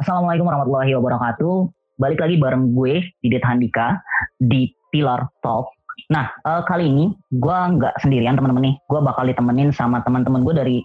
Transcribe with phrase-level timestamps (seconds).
[0.00, 1.56] Assalamualaikum warahmatullahi wabarakatuh.
[2.00, 4.00] Balik lagi bareng gue, Didit Handika,
[4.40, 5.76] di Pilar Talk.
[6.08, 8.74] Nah, uh, kali ini gue nggak sendirian teman-teman nih.
[8.88, 10.76] Gue bakal ditemenin sama teman-teman gue dari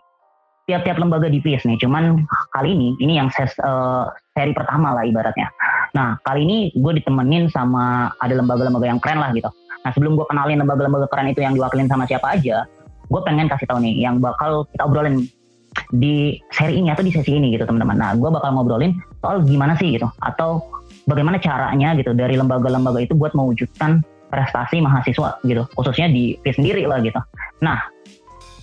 [0.68, 1.80] tiap-tiap lembaga di PIS nih.
[1.80, 5.48] Cuman kali ini, ini yang ses, uh, seri pertama lah ibaratnya.
[5.96, 9.48] Nah, kali ini gue ditemenin sama ada lembaga-lembaga yang keren lah gitu.
[9.88, 12.68] Nah, sebelum gue kenalin lembaga-lembaga keren itu yang diwakilin sama siapa aja,
[13.08, 15.24] gue pengen kasih tahu nih yang bakal kita obrolin
[15.92, 17.98] di seri ini atau di sesi ini gitu teman-teman.
[17.98, 20.64] Nah, gue bakal ngobrolin soal gimana sih gitu atau
[21.06, 24.02] bagaimana caranya gitu dari lembaga-lembaga itu buat mewujudkan
[24.34, 27.22] prestasi mahasiswa gitu, khususnya di PIS sendiri lah gitu.
[27.62, 27.80] Nah,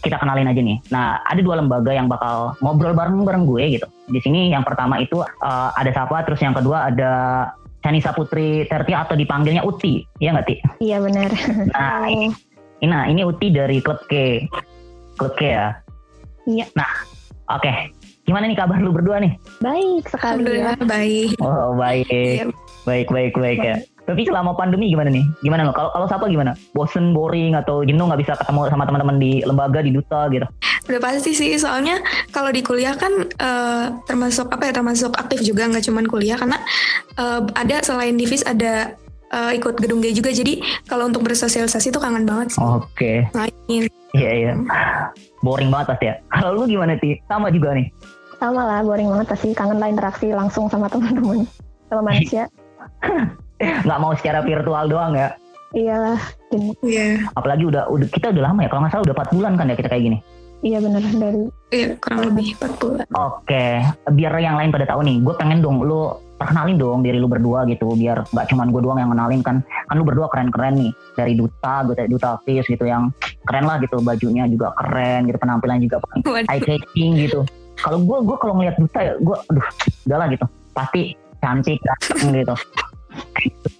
[0.02, 0.82] kita kenalin aja nih.
[0.90, 3.86] Nah, ada dua lembaga yang bakal ngobrol bareng-bareng gue gitu.
[4.10, 7.12] Di sini yang pertama itu uh, ada siapa, terus yang kedua ada
[7.82, 10.56] Chanisa Putri Tertia atau dipanggilnya Uti, iya nggak Ti?
[10.82, 11.30] Iya benar.
[11.70, 12.26] Nah, ini,
[12.82, 14.42] nah ini Uti dari klub K,
[15.18, 15.66] klub K ya.
[16.46, 16.66] Iya.
[16.74, 16.90] Nah,
[17.52, 17.62] oke.
[17.62, 17.90] Okay.
[18.22, 19.34] Gimana nih kabar lu berdua nih?
[19.58, 20.46] Baik sekali.
[20.46, 20.86] Alhamdulillah ya.
[20.86, 21.30] baik.
[21.42, 22.06] Oh baik.
[22.06, 22.44] Iya.
[22.86, 23.76] Baik baik baik ya.
[24.02, 25.22] Tapi selama pandemi gimana nih?
[25.42, 25.72] Gimana lo?
[25.74, 26.58] Kalau kalau siapa gimana?
[26.74, 30.46] Bosen, boring atau jenuh nggak bisa ketemu sama teman-teman di lembaga di duta gitu?
[30.90, 32.02] Udah pasti sih, soalnya
[32.34, 34.72] kalau di kuliah kan uh, termasuk apa ya?
[34.74, 36.58] Termasuk aktif juga nggak cuma kuliah karena
[37.18, 38.98] uh, ada selain divis ada
[39.32, 40.30] uh, ikut gedung G juga.
[40.30, 42.60] Jadi kalau untuk bersosialisasi itu kangen banget sih.
[42.62, 42.86] Oke.
[42.94, 43.16] Okay.
[43.32, 43.88] Main.
[44.12, 44.52] Iya iya.
[45.40, 46.14] Boring banget pasti ya.
[46.28, 47.16] Kalau lu gimana sih?
[47.26, 47.88] Sama juga nih.
[48.36, 49.48] Sama lah, boring banget pasti.
[49.56, 51.46] Kangen lah interaksi langsung sama teman-teman,
[51.88, 52.46] sama manusia.
[53.86, 55.28] nggak mau secara virtual doang ya
[55.72, 56.20] iyalah
[56.52, 57.12] iya yeah.
[57.38, 59.76] apalagi udah udah kita udah lama ya kalau nggak salah udah 4 bulan kan ya
[59.78, 60.18] kita kayak gini
[60.62, 63.72] iya benar dari iya kurang lebih 4 bulan oke okay.
[64.12, 67.62] biar yang lain pada tahu nih gue pengen dong lu perkenalin dong diri lu berdua
[67.70, 71.38] gitu biar nggak cuman gue doang yang kenalin kan kan lu berdua keren-keren nih dari
[71.38, 73.14] duta gue dari duta artis gitu yang
[73.46, 76.02] keren lah gitu bajunya juga keren gitu penampilan juga
[76.50, 77.46] eye catching gitu
[77.78, 79.66] kalau gue gue kalau ngeliat duta ya gue aduh
[80.10, 81.78] udahlah gitu pasti cantik
[82.18, 82.56] gitu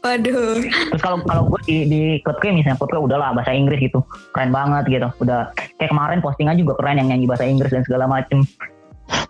[0.03, 0.61] Waduh.
[0.67, 4.03] Terus kalau kalau gue di di klub kayak misalnya klub kayak udahlah bahasa Inggris gitu,
[4.35, 5.09] keren banget gitu.
[5.23, 8.45] Udah kayak kemarin postingan juga keren yang nyanyi bahasa Inggris dan segala macem.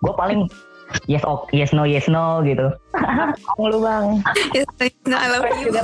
[0.01, 0.49] Gue paling
[1.09, 2.73] yes oh, yes no yes no gitu.
[3.61, 4.21] Lu bang.
[4.55, 4.67] Yes
[5.09, 5.73] no I love you.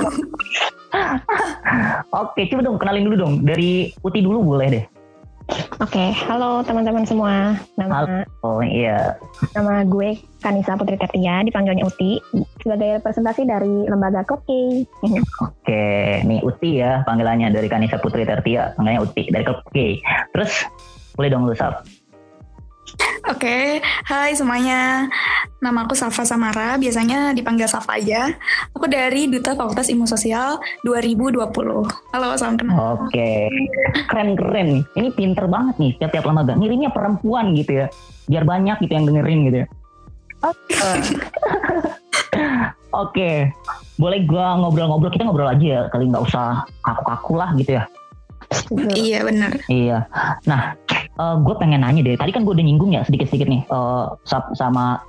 [2.21, 4.85] Oke, coba dong kenalin dulu dong dari Uti dulu boleh deh.
[5.81, 7.57] Oke, okay, halo teman-teman semua.
[7.73, 9.17] Nama halo, oh iya.
[9.57, 12.21] Nama gue Kanisa Putri Tertia, dipanggilnya Uti
[12.61, 14.85] sebagai representasi dari lembaga Koki.
[15.01, 16.21] Oke, okay.
[16.21, 19.87] nih Uti ya panggilannya dari Kanisa Putri Tertia, panggilannya Uti dari Koki.
[20.37, 20.69] Terus
[21.17, 21.81] boleh dong lu sap.
[23.29, 23.67] Oke, okay.
[24.09, 25.07] hai semuanya.
[25.59, 28.31] Nama aku Safa Samara, biasanya dipanggil Safa aja.
[28.71, 31.43] Aku dari Duta Fakultas Ilmu Sosial 2020.
[32.15, 32.95] Halo, salam kenal.
[32.95, 33.47] Oke, okay.
[34.07, 34.87] keren-keren.
[34.95, 36.55] Ini pinter banget nih tiap-tiap lembaga.
[36.55, 37.87] Ngirimnya perempuan gitu ya,
[38.27, 39.67] biar banyak gitu yang dengerin gitu ya.
[40.47, 40.75] Oke.
[42.89, 43.51] Okay.
[43.51, 43.51] okay.
[43.99, 47.83] Boleh gua ngobrol-ngobrol, kita ngobrol aja ya, kali nggak usah kaku-kaku lah gitu ya.
[48.93, 49.51] Iya benar.
[49.69, 50.05] Iya.
[50.45, 50.73] Nah,
[51.19, 52.15] uh, gue pengen nanya deh.
[52.17, 54.13] Tadi kan gue udah nyinggung ya sedikit-sedikit nih uh,
[54.55, 55.01] sama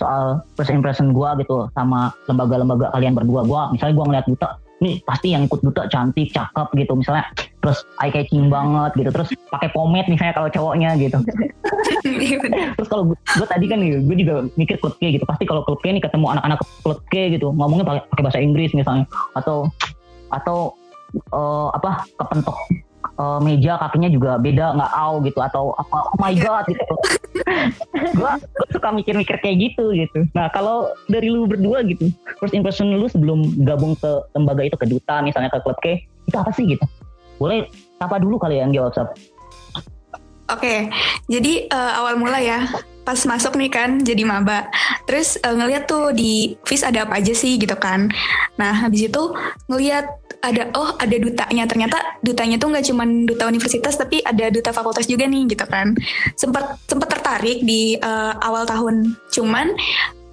[0.00, 3.46] soal first impression gue gitu sama lembaga-lembaga kalian berdua.
[3.46, 4.48] Gue misalnya gue ngeliat Duta,
[4.80, 7.26] nih pasti yang ikut Duta cantik, cakep gitu misalnya.
[7.60, 9.10] Terus eye catching banget gitu.
[9.12, 11.18] Terus pakai pomade misalnya kalau cowoknya gitu.
[12.78, 15.24] terus kalau gue tadi kan gue juga mikir klub K gitu.
[15.28, 19.04] Pasti kalau klub K nih ketemu anak-anak klub K gitu ngomongnya pakai bahasa Inggris misalnya
[19.36, 19.68] atau
[20.30, 20.78] atau
[21.32, 22.56] uh, apa kepentok
[23.20, 26.94] uh, meja kakinya juga beda nggak aw gitu atau apa oh my god gitu
[28.18, 28.32] gue
[28.72, 32.08] suka mikir-mikir kayak gitu gitu nah kalau dari lu berdua gitu
[32.40, 36.36] first impression lu sebelum gabung ke lembaga itu ke duta misalnya ke klub K itu
[36.36, 36.84] apa sih gitu
[37.40, 37.68] boleh
[38.00, 38.92] apa dulu kali yang jawab
[40.50, 40.80] Oke, okay,
[41.30, 42.66] jadi uh, awal mula ya
[43.06, 44.66] pas masuk nih kan jadi maba.
[45.06, 48.10] Terus uh, ngeliat tuh di FIS ada apa aja sih gitu kan.
[48.58, 49.22] Nah habis itu
[49.70, 50.10] ngeliat
[50.40, 51.64] ada oh ada dutanya.
[51.68, 55.92] Ternyata dutanya tuh nggak cuma duta universitas tapi ada duta fakultas juga nih gitu kan.
[56.36, 59.16] Sempat sempat tertarik di uh, awal tahun.
[59.32, 59.76] Cuman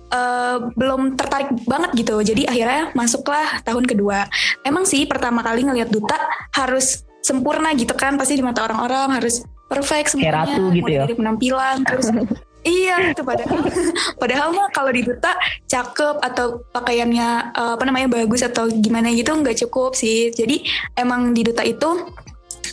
[0.07, 2.15] Uh, belum tertarik banget gitu.
[2.23, 4.23] Jadi akhirnya masuklah tahun kedua.
[4.63, 6.15] Emang sih pertama kali ngelihat duta
[6.55, 8.15] harus sempurna gitu kan.
[8.15, 11.03] Pasti di mata orang-orang harus perfect semuanya ratu gitu ya.
[11.03, 12.07] dari penampilan terus
[12.67, 13.63] Iya itu padahal
[14.21, 15.31] padahal mah kalau di duta
[15.71, 20.35] cakep atau pakaiannya uh, apa namanya bagus atau gimana gitu nggak cukup sih.
[20.35, 20.67] Jadi
[20.99, 22.11] emang di duta itu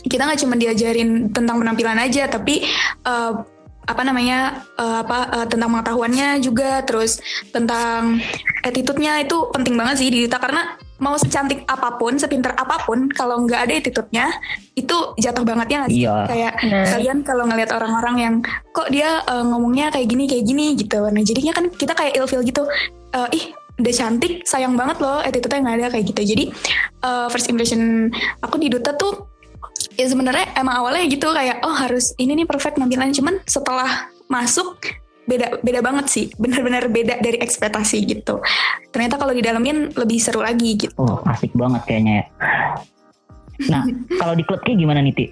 [0.05, 2.61] kita nggak cuma diajarin tentang penampilan aja tapi
[3.07, 3.41] uh,
[3.85, 7.21] apa namanya uh, apa uh, tentang pengetahuannya juga terus
[7.53, 8.17] tentang
[8.65, 13.11] attitude-nya itu penting banget sih di duta karena mau secantik apa pun, sepinter apa pun,
[13.11, 14.31] kalau nggak ada attitude-nya,
[14.79, 16.01] itu jatuh banget ya nggak sih?
[16.07, 16.15] Iya.
[16.27, 16.85] Kayak Nah.
[16.95, 18.35] kalian kalau ngelihat orang-orang yang
[18.71, 20.99] kok dia eh, ngomongnya kayak gini kayak gini gitu.
[21.03, 22.63] Nah jadinya kan kita kayak ilfeel gitu.
[23.11, 23.45] Eh, ih
[23.75, 26.21] udah cantik, sayang banget loh attitude-nya nggak ada kayak gitu.
[26.35, 26.43] Jadi
[27.03, 28.07] eh, first impression
[28.39, 29.35] aku di duta tuh
[29.99, 34.79] ya sebenarnya emang awalnya gitu kayak oh harus ini nih perfect nampilan cuman setelah masuk
[35.25, 38.41] beda beda banget sih benar-benar beda dari ekspektasi gitu
[38.93, 42.25] ternyata kalau didalemin lebih seru lagi gitu Oh, asik banget kayaknya ya.
[43.71, 43.83] Nah,
[44.21, 45.25] kalau di klub kayak gimana nih, Ti?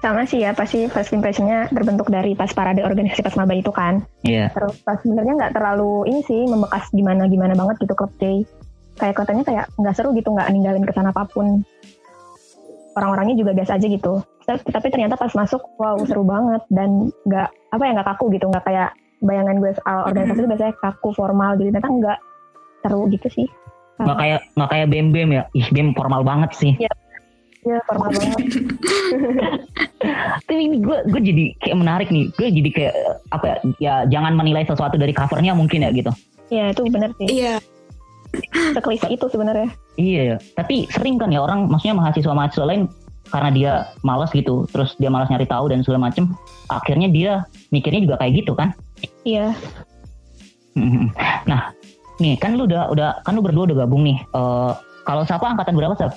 [0.00, 4.00] Sama sih ya, pasti first impressionnya terbentuk dari pas parade organisasi pas maba itu kan.
[4.24, 4.48] Iya.
[4.56, 8.40] Terus pas sebenarnya nggak terlalu ini sih membekas gimana gimana banget gitu klub day.
[8.96, 11.60] Kayak kelihatannya kayak nggak seru gitu, nggak ninggalin kesan apa pun.
[12.98, 14.18] Orang-orangnya juga biasa aja gitu.
[14.44, 18.50] Tapi, tapi ternyata pas masuk, wow seru banget dan nggak apa ya nggak kaku gitu,
[18.50, 18.90] nggak kayak
[19.20, 21.70] bayangan gue soal organisasi itu biasanya kaku formal gitu.
[21.70, 22.18] Ternyata nggak
[22.82, 23.46] seru gitu sih.
[24.00, 25.42] Nggak kayak nggak kayak bem bem ya.
[25.54, 26.72] Ih, bem formal banget sih.
[27.60, 28.40] Ya formal banget.
[30.48, 32.32] Tapi ini gue gue jadi kayak menarik nih.
[32.34, 32.94] Gue jadi kayak
[33.30, 33.56] apa ya?
[33.78, 36.10] Ya jangan menilai sesuatu dari covernya mungkin ya gitu.
[36.50, 37.28] Ya itu bener sih.
[37.30, 37.62] iya
[38.74, 39.68] Sekelise itu sebenarnya.
[39.96, 40.36] Iya ya.
[40.54, 42.86] Tapi sering kan ya orang, maksudnya mahasiswa-mahasiswa lain
[43.30, 43.72] karena dia
[44.02, 46.30] malas gitu, terus dia malas nyari tahu dan segala macem,
[46.66, 47.32] akhirnya dia
[47.70, 48.74] mikirnya juga kayak gitu kan.
[49.22, 49.54] Iya.
[50.74, 51.14] Mhm.
[51.46, 51.70] Nah,
[52.18, 54.18] nih kan lu udah udah kan lu berdua udah gabung nih.
[54.18, 54.72] Eh
[55.06, 56.10] kalau siapa angkatan berapa sih?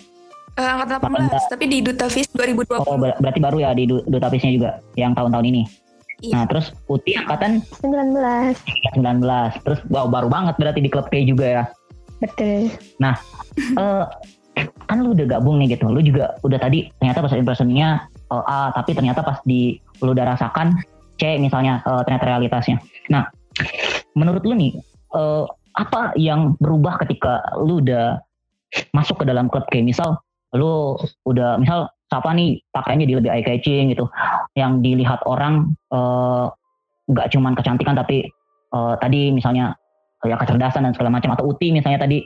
[0.54, 4.06] Eh, angkatan 18 tapi di Duta Fish 2020 Oh ber- berarti baru ya di du-
[4.06, 5.63] duta juga yang tahun-tahun ini.
[6.21, 6.33] Iya.
[6.38, 8.54] Nah terus Uti angkatan 19.
[8.94, 9.57] 19.
[9.65, 11.63] Terus wow, baru banget berarti di klub K juga ya.
[12.23, 12.71] Betul.
[13.73, 14.05] Eh
[14.85, 15.89] kan lu udah gabung nih gitu.
[15.89, 20.33] Lu juga udah tadi ternyata pas impressionnya eh, A, tapi ternyata pas di lu udah
[20.33, 20.77] rasakan
[21.17, 22.77] C misalnya eh, ternyata realitasnya.
[23.09, 23.29] Nah
[24.13, 24.71] menurut lu nih
[25.13, 28.21] eh, apa yang berubah ketika lu udah
[28.93, 29.81] masuk ke dalam klub K?
[29.81, 30.21] Misal
[30.53, 34.05] lu udah misal siapa nih pakaiannya jadi lebih eye catching gitu
[34.53, 36.45] yang dilihat orang eh,
[37.09, 38.29] nggak cuman kecantikan tapi
[38.69, 39.73] eh, tadi misalnya
[40.23, 42.23] ya kecerdasan dan segala macam atau Uti misalnya tadi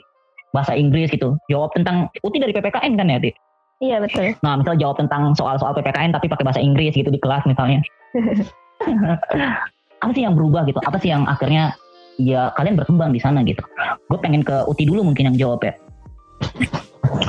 [0.54, 3.30] bahasa Inggris gitu jawab tentang Uti dari PPKN kan ya Ti?
[3.78, 4.34] Iya betul.
[4.42, 7.84] Nah misal jawab tentang soal-soal PPKN tapi pakai bahasa Inggris gitu di kelas misalnya
[10.02, 11.74] apa sih yang berubah gitu apa sih yang akhirnya
[12.18, 13.62] ya kalian berkembang di sana gitu
[14.10, 15.74] gue pengen ke Uti dulu mungkin yang jawab ya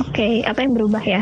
[0.09, 1.21] Oke, apa yang berubah ya?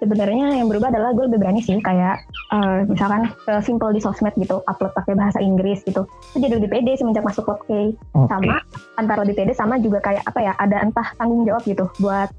[0.00, 3.30] Sebenarnya yang berubah adalah gue lebih berani sih kayak eh, misalkan
[3.62, 6.06] simple di sosmed gitu, upload pakai bahasa Inggris gitu.
[6.34, 7.94] Itu jadi lebih pede semenjak masuk K.
[8.14, 8.26] Oke.
[8.30, 8.62] Sama
[8.98, 12.30] antara lebih pede sama juga kayak apa ya, ada entah tanggung jawab gitu buat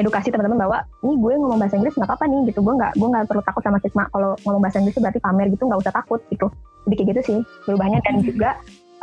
[0.00, 3.08] edukasi teman-teman bahwa ini gue ngomong bahasa Inggris nggak apa-apa nih gitu gue nggak gue
[3.12, 6.20] nggak perlu takut sama stigma kalau ngomong bahasa Inggris berarti pamer gitu nggak usah takut
[6.32, 6.46] gitu
[6.88, 7.38] jadi kayak gitu sih
[7.68, 8.50] berubahnya dan juga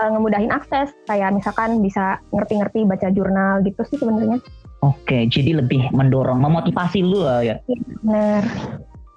[0.01, 4.41] eh, ngemudahin akses kayak misalkan bisa ngerti-ngerti baca jurnal gitu sih sebenarnya
[4.83, 7.55] Oke, jadi lebih mendorong, memotivasi lu ya.
[8.03, 8.43] bener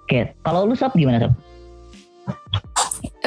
[0.07, 1.35] Oke, kalau lu Sab gimana Sab?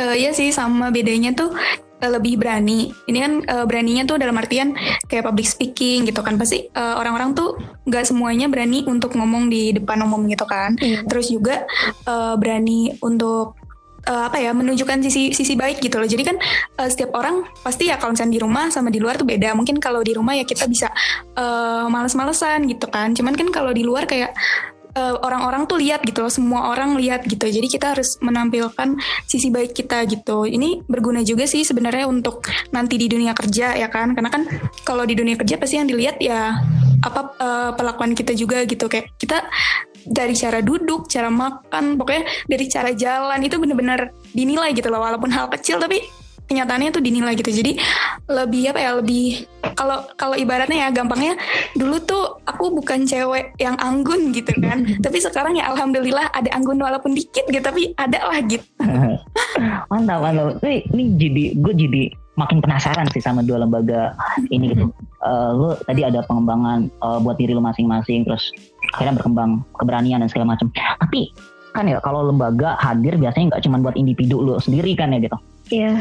[0.00, 1.52] Eh, iya sih sama bedanya tuh
[2.00, 2.88] eh, lebih berani.
[3.04, 4.72] Ini kan eh, beraninya tuh dalam artian
[5.04, 6.40] kayak public speaking gitu kan.
[6.40, 10.72] Pasti eh, orang-orang tuh nggak semuanya berani untuk ngomong di depan umum gitu kan.
[10.80, 11.04] Iya.
[11.04, 11.68] Terus juga
[12.08, 13.60] eh, berani untuk
[14.08, 16.08] eh, apa ya menunjukkan sisi sisi baik gitu loh.
[16.08, 16.40] Jadi kan
[16.80, 19.52] eh, setiap orang pasti ya kalau misalnya di rumah sama di luar tuh beda.
[19.52, 20.88] Mungkin kalau di rumah ya kita bisa
[21.36, 23.12] eh, males-malesan gitu kan.
[23.12, 24.32] Cuman kan kalau di luar kayak
[24.94, 27.46] eh, orang-orang tuh lihat gitu loh, semua orang lihat gitu.
[27.46, 30.46] Jadi kita harus menampilkan sisi baik kita gitu.
[30.46, 34.14] Ini berguna juga sih sebenarnya untuk nanti di dunia kerja ya kan.
[34.14, 34.46] Karena kan
[34.86, 36.58] kalau di dunia kerja pasti yang dilihat ya
[37.00, 39.46] apa eh, pelakuan kita juga gitu kayak kita
[40.00, 45.28] dari cara duduk, cara makan, pokoknya dari cara jalan itu bener-bener dinilai gitu loh walaupun
[45.28, 46.00] hal kecil tapi
[46.50, 47.54] kenyataannya tuh dinilai gitu.
[47.54, 47.78] Jadi
[48.26, 49.46] lebih apa ya lebih
[49.78, 51.38] kalau kalau ibaratnya ya gampangnya
[51.78, 54.82] dulu tuh aku bukan cewek yang anggun gitu kan.
[55.04, 58.66] tapi sekarang ya alhamdulillah ada anggun walaupun dikit gitu tapi ada lah gitu.
[59.90, 60.58] mantap, mantap.
[60.66, 62.02] Ini, ini jadi, gue jadi
[62.34, 64.16] makin penasaran sih sama dua lembaga
[64.50, 64.90] ini gitu.
[65.22, 68.50] Eh, lu tadi ada pengembangan eh, buat diri lu masing-masing, terus
[68.96, 70.72] akhirnya berkembang keberanian dan segala macam.
[70.74, 71.30] Tapi
[71.70, 75.38] kan ya kalau lembaga hadir biasanya nggak cuma buat individu lu sendiri kan ya gitu.
[75.70, 75.94] Iya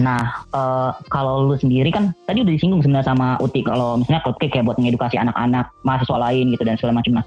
[0.00, 4.48] Nah, eh, kalau lu sendiri kan tadi udah disinggung sebenarnya sama Uti kalau misalnya K
[4.48, 7.20] kayak buat mengedukasi anak-anak mahasiswa lain gitu dan segala macam.
[7.20, 7.24] Nah,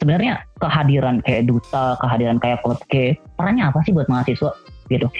[0.00, 4.48] sebenarnya kehadiran kayak duta, kehadiran kayak K, perannya apa sih buat mahasiswa
[4.88, 5.12] gitu?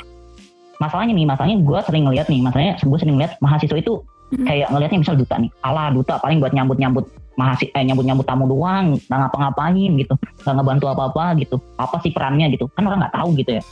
[0.81, 3.93] Masalahnya nih, masalahnya gue sering ngeliat nih, masalahnya gue sering ngeliat mahasiswa itu
[4.31, 4.47] Mhm.
[4.47, 7.05] kayak ngelihatnya misal duta nih, ala duta paling buat nyambut-nyambut
[7.37, 11.61] mahasiswa, eh, nyambut-nyambut tamu doang, nggak ngapa-ngapain gitu, nggak ngebantu apa-apa gitu.
[11.77, 12.73] Apa sih perannya gitu?
[12.73, 13.63] Kan orang nggak tahu gitu ya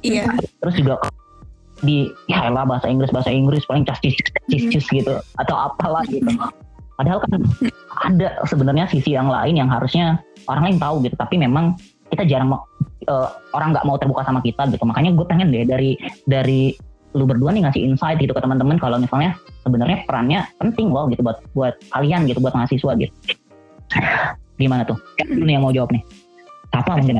[0.00, 0.24] Iya.
[0.64, 0.96] terus juga
[1.80, 4.16] di ya elah bahasa Inggris bahasa Inggris paling cas cis
[4.52, 6.28] cis cis gitu atau apalah gitu
[7.00, 7.40] Padahal kan
[8.04, 11.72] ada sebenarnya sisi yang lain yang harusnya orang lain tahu gitu, tapi memang
[12.12, 12.68] kita jarang mau
[13.08, 14.84] uh, orang nggak mau terbuka sama kita gitu.
[14.84, 15.96] Makanya gue pengen deh dari
[16.28, 16.76] dari
[17.16, 19.32] lu berdua nih ngasih insight gitu ke teman-teman kalau misalnya
[19.64, 23.14] sebenarnya perannya penting loh gitu buat buat kalian gitu buat mahasiswa gitu.
[24.60, 25.00] Gimana tuh?
[25.24, 26.04] Ini yang mau jawab nih.
[26.76, 27.16] Apa mungkin?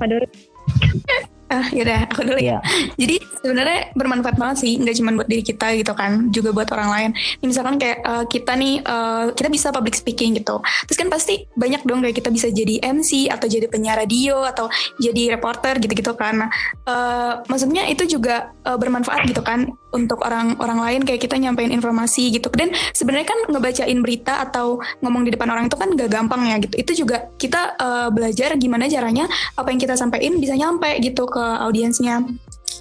[1.50, 1.58] Ya?
[1.58, 2.46] Ah, yaudah, aku dulu ya.
[2.46, 2.60] Yeah.
[2.94, 6.90] Jadi sebenarnya bermanfaat banget sih, nggak cuma buat diri kita gitu kan, juga buat orang
[6.94, 7.10] lain.
[7.42, 10.62] misalkan kayak uh, kita nih, uh, kita bisa public speaking gitu.
[10.86, 14.70] Terus kan pasti banyak dong kayak kita bisa jadi MC atau jadi penyiar radio atau
[15.02, 16.46] jadi reporter gitu-gitu kan.
[16.46, 16.50] Nah,
[16.86, 22.30] uh, maksudnya itu juga uh, bermanfaat gitu kan untuk orang-orang lain kayak kita nyampein informasi
[22.30, 22.46] gitu.
[22.54, 26.56] Dan sebenarnya kan ngebacain berita atau ngomong di depan orang itu kan gak gampang ya
[26.62, 26.74] gitu.
[26.78, 29.26] Itu juga kita uh, belajar gimana caranya
[29.58, 32.22] apa yang kita sampaikan bisa nyampe gitu ke audiensnya.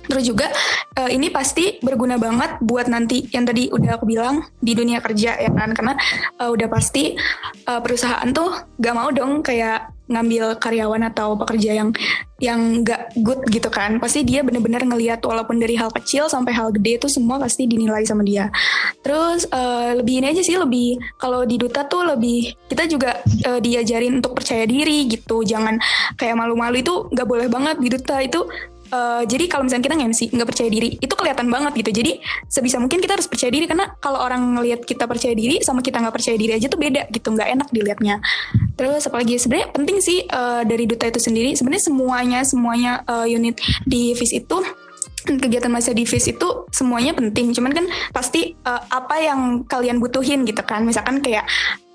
[0.09, 0.47] Terus juga
[0.97, 5.37] uh, ini pasti berguna banget buat nanti yang tadi udah aku bilang di dunia kerja
[5.37, 5.73] ya kan?
[5.73, 5.93] Karena
[6.41, 7.13] uh, udah pasti
[7.69, 11.93] uh, perusahaan tuh gak mau dong kayak ngambil karyawan atau pekerja yang
[12.41, 14.01] yang gak good gitu kan?
[14.01, 18.01] Pasti dia bener-bener ngelihat walaupun dari hal kecil sampai hal gede itu semua pasti dinilai
[18.09, 18.49] sama dia.
[19.05, 23.61] Terus uh, lebih ini aja sih lebih kalau di duta tuh lebih kita juga uh,
[23.61, 25.45] diajarin untuk percaya diri gitu.
[25.45, 25.77] Jangan
[26.17, 28.17] kayak malu-malu itu gak boleh banget di duta.
[28.25, 28.49] Itu
[28.89, 31.91] Uh, jadi kalau misalnya kita nge-MC nggak percaya diri itu kelihatan banget gitu.
[32.01, 32.11] Jadi
[32.49, 36.01] sebisa mungkin kita harus percaya diri karena kalau orang ngelihat kita percaya diri sama kita
[36.01, 38.15] nggak percaya diri aja tuh beda gitu nggak enak dilihatnya.
[38.75, 43.61] Terus apalagi sebenarnya penting sih uh, dari duta itu sendiri sebenarnya semuanya semuanya uh, unit
[43.85, 44.57] di FIS itu
[45.25, 47.51] kegiatan masa di FIS itu semuanya penting.
[47.53, 50.81] Cuman kan pasti uh, apa yang kalian butuhin gitu kan.
[50.87, 51.45] Misalkan kayak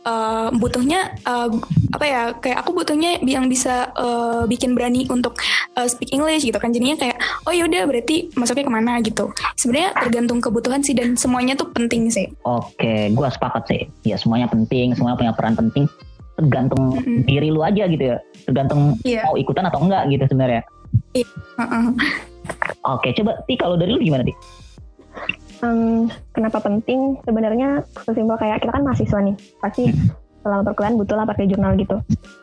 [0.04, 1.50] uh, butuhnya uh,
[1.96, 5.36] apa ya kayak aku butuhnya yang bisa uh, bikin berani untuk
[5.74, 7.16] uh, speak English gitu kan jadinya kayak
[7.48, 12.08] oh yaudah berarti masuknya ke mana gitu sebenarnya tergantung kebutuhan sih dan semuanya tuh penting
[12.12, 15.88] sih oke gue sepakat sih ya semuanya penting semuanya punya peran penting
[16.34, 17.24] tergantung mm-hmm.
[17.30, 19.22] diri lu aja gitu ya tergantung yeah.
[19.26, 20.62] mau ikutan atau enggak gitu sebenarnya
[21.14, 21.28] yeah.
[21.62, 21.94] uh-uh.
[22.98, 24.34] oke coba ti kalau dari lu gimana ti
[25.64, 29.84] um, kenapa penting sebenarnya sesimpel kayak kita kan mahasiswa nih pasti
[30.44, 31.96] selama perkuliahan butuh lah pakai jurnal gitu.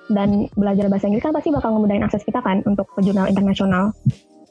[0.10, 3.94] Dan belajar bahasa Inggris kan pasti bakal ngemudahin akses kita kan untuk ke jurnal internasional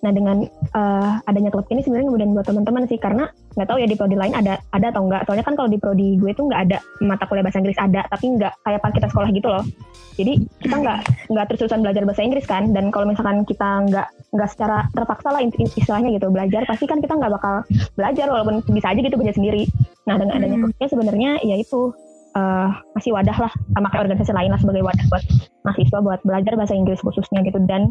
[0.00, 3.88] Nah dengan uh, adanya klub ini sebenarnya kemudian buat teman-teman sih karena nggak tahu ya
[3.88, 5.28] di prodi lain ada ada atau enggak.
[5.28, 8.26] Soalnya kan kalau di prodi gue tuh nggak ada mata kuliah bahasa Inggris ada, tapi
[8.40, 9.64] nggak kayak pas kita sekolah gitu loh.
[10.16, 10.33] Jadi
[10.64, 10.99] kita nggak
[11.33, 12.62] nggak terus-terusan belajar bahasa Inggris kan.
[12.73, 17.16] Dan kalau misalkan kita nggak nggak secara terpaksa lah istilahnya gitu belajar, pasti kan kita
[17.16, 17.64] nggak bakal
[17.97, 19.69] belajar walaupun bisa aja gitu belajar sendiri.
[20.09, 21.92] Nah dengan adanya klubnya sebenarnya ya itu
[22.35, 25.25] uh, masih wadah lah sama kayak organisasi lain lah sebagai wadah buat
[25.66, 27.90] mahasiswa buat belajar bahasa Inggris khususnya gitu dan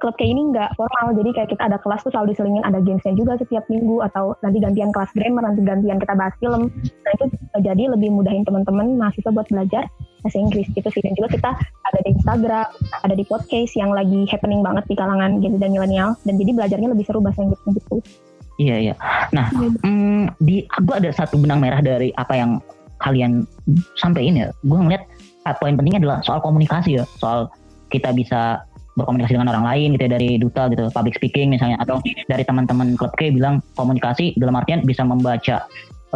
[0.00, 1.14] klub kayak ini nggak formal.
[1.14, 4.58] Jadi kayak kita ada kelas tuh selalu diselingin ada gamesnya juga setiap minggu atau nanti
[4.62, 6.68] gantian kelas grammar nanti gantian kita bahas film.
[6.72, 7.24] Nah itu
[7.62, 9.86] jadi lebih mudahin teman-teman mahasiswa buat belajar
[10.22, 11.02] bahasa Inggris gitu sih.
[11.02, 12.68] Dan juga kita ada di Instagram
[13.02, 16.14] ada di podcast yang lagi happening banget di kalangan Gen dan milenial.
[16.24, 18.00] Dan jadi belajarnya lebih seru bahasa Inggris gitu.
[18.60, 18.94] Iya iya.
[19.32, 19.48] Nah
[19.82, 22.62] hmm, di gue ada satu benang merah dari apa yang
[23.02, 23.42] kalian
[23.98, 24.48] sampaikan ya.
[24.62, 25.02] Gue ngeliat
[25.48, 27.04] ah, poin pentingnya adalah soal komunikasi ya.
[27.18, 27.50] Soal
[27.92, 31.96] kita bisa berkomunikasi dengan orang lain gitu ya dari duta gitu public speaking misalnya atau
[32.28, 35.64] dari teman-teman klub K bilang komunikasi dalam artian bisa membaca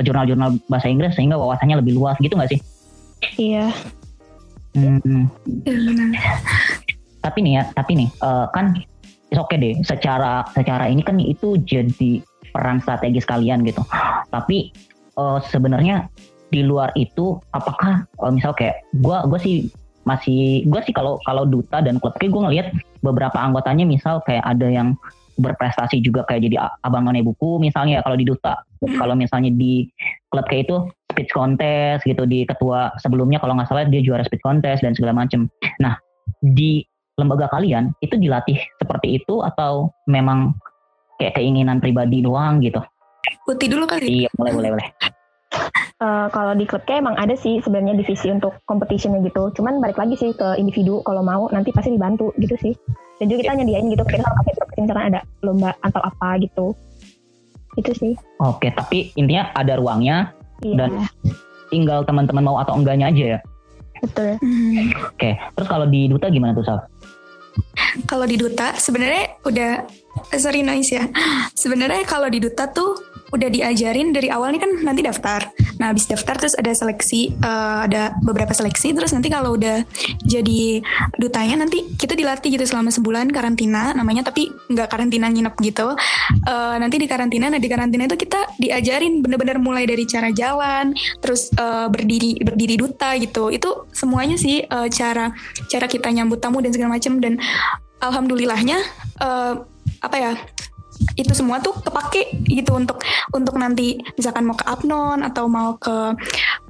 [0.05, 2.61] jurnal-jurnal bahasa Inggris sehingga wawasannya lebih luas gitu nggak sih?
[3.41, 3.73] Iya.
[4.77, 5.33] Hmm.
[7.25, 8.77] Tapi nih ya, tapi nih uh, kan
[9.33, 9.75] oke okay deh.
[9.81, 12.21] Secara secara ini kan itu jadi
[12.53, 13.81] peran strategis kalian gitu.
[14.29, 14.69] Tapi
[15.17, 16.13] uh, sebenarnya
[16.53, 19.57] di luar itu apakah uh, misal kayak gue gue sih
[20.07, 22.67] masih gue sih kalau kalau duta dan klub kayak gue ngelihat
[23.03, 24.95] beberapa anggotanya misal kayak ada yang
[25.37, 28.57] berprestasi juga kayak jadi abang none buku misalnya kalau di duta.
[28.81, 29.85] Kalau misalnya di
[30.33, 30.77] klub kayak itu
[31.13, 35.13] speech contest gitu di ketua sebelumnya kalau nggak salah dia juara speech contest dan segala
[35.27, 35.51] macem.
[35.83, 36.01] Nah
[36.41, 36.81] di
[37.17, 40.57] lembaga kalian itu dilatih seperti itu atau memang
[41.21, 42.81] kayak keinginan pribadi doang gitu?
[43.45, 44.25] Putih dulu kali.
[44.25, 45.16] Iya boleh boleh boleh
[45.97, 49.49] Uh, kalau di klub kayak emang ada sih sebenarnya divisi untuk competitionnya gitu.
[49.57, 52.77] Cuman balik lagi sih ke individu kalau mau nanti pasti dibantu gitu sih.
[53.17, 56.77] Dan juga kita nyediain gitu kita kalau kasih misalkan ada lomba atau apa gitu.
[57.81, 58.13] Itu sih.
[58.45, 60.85] Oke, tapi intinya ada ruangnya iya.
[60.85, 60.91] dan
[61.73, 63.41] tinggal teman-teman mau atau enggaknya aja ya.
[64.05, 64.37] Betul.
[65.17, 66.79] Oke, terus kalau di duta gimana tuh Sal?
[68.05, 69.73] Kalau di duta sebenarnya udah
[70.37, 71.09] sorry noise ya.
[71.57, 75.51] Sebenarnya kalau di duta tuh udah diajarin dari awal nih kan nanti daftar.
[75.77, 78.95] Nah, habis daftar terus ada seleksi, uh, ada beberapa seleksi.
[78.95, 79.83] Terus nanti kalau udah
[80.25, 80.81] jadi
[81.19, 85.93] dutanya nanti kita dilatih gitu selama sebulan karantina namanya, tapi nggak karantina nginep gitu.
[86.47, 90.95] Uh, nanti di karantina, nah di karantina itu kita diajarin bener-bener mulai dari cara jalan,
[91.21, 93.51] terus uh, berdiri berdiri duta gitu.
[93.51, 95.35] Itu semuanya sih uh, cara
[95.67, 97.37] cara kita nyambut tamu dan segala macam dan
[98.01, 98.79] alhamdulillahnya
[99.21, 99.55] uh,
[100.03, 100.33] apa ya
[101.17, 103.01] itu semua tuh kepake gitu untuk
[103.33, 106.17] untuk nanti misalkan mau ke Apnon atau mau ke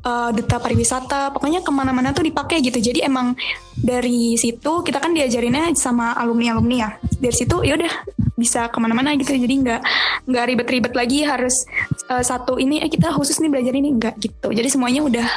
[0.03, 2.79] uh, duta pariwisata pokoknya ke mana-mana tuh dipakai gitu.
[2.79, 3.39] Jadi emang
[3.79, 6.91] dari situ kita kan diajarinnya sama alumni alumni ya.
[6.99, 7.93] Dari situ ya udah
[8.35, 9.35] bisa ke mana-mana gitu.
[9.35, 9.81] Jadi nggak
[10.27, 11.67] nggak ribet-ribet lagi harus
[12.11, 13.95] uh, satu ini eh kita khusus nih belajar ini.
[13.95, 14.49] Nggak gitu.
[14.51, 15.29] Jadi semuanya udah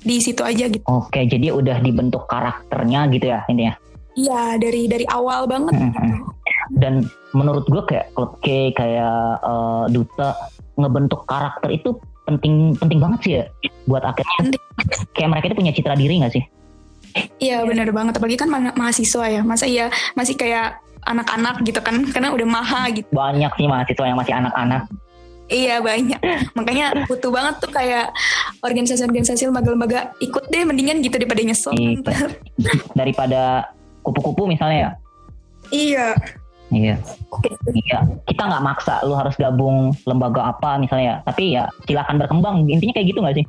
[0.00, 0.84] di situ aja gitu.
[0.88, 3.76] Oke, jadi udah dibentuk karakternya gitu ya intinya.
[4.18, 5.74] Iya, dari dari awal banget.
[5.74, 6.18] Mm -hmm.
[6.70, 6.94] Dan
[7.34, 10.34] menurut gue kayak klub K kayak uh, duta
[10.78, 11.94] ngebentuk karakter itu
[12.26, 13.44] penting penting banget sih ya
[13.90, 14.54] buat akhirnya
[15.18, 16.44] kayak mereka itu punya citra diri gak sih?
[17.42, 22.06] Iya benar banget apalagi kan ma mahasiswa ya masa iya masih kayak anak-anak gitu kan
[22.14, 23.08] karena udah maha gitu.
[23.10, 24.82] Banyak sih mahasiswa yang masih anak-anak.
[25.50, 26.20] Iya banyak.
[26.54, 28.14] Makanya butuh banget tuh kayak
[28.62, 31.74] organisasi-organisasi lembaga-lembaga ikut deh mendingan gitu daripada nyesel.
[31.74, 31.98] Iya.
[33.00, 34.90] daripada kupu-kupu misalnya ya.
[35.70, 36.06] Iya.
[36.70, 36.96] Iya.
[37.70, 37.98] Iya.
[38.26, 41.22] Kita nggak maksa lu harus gabung lembaga apa misalnya.
[41.26, 42.66] Tapi ya silakan berkembang.
[42.70, 43.46] Intinya kayak gitu nggak sih?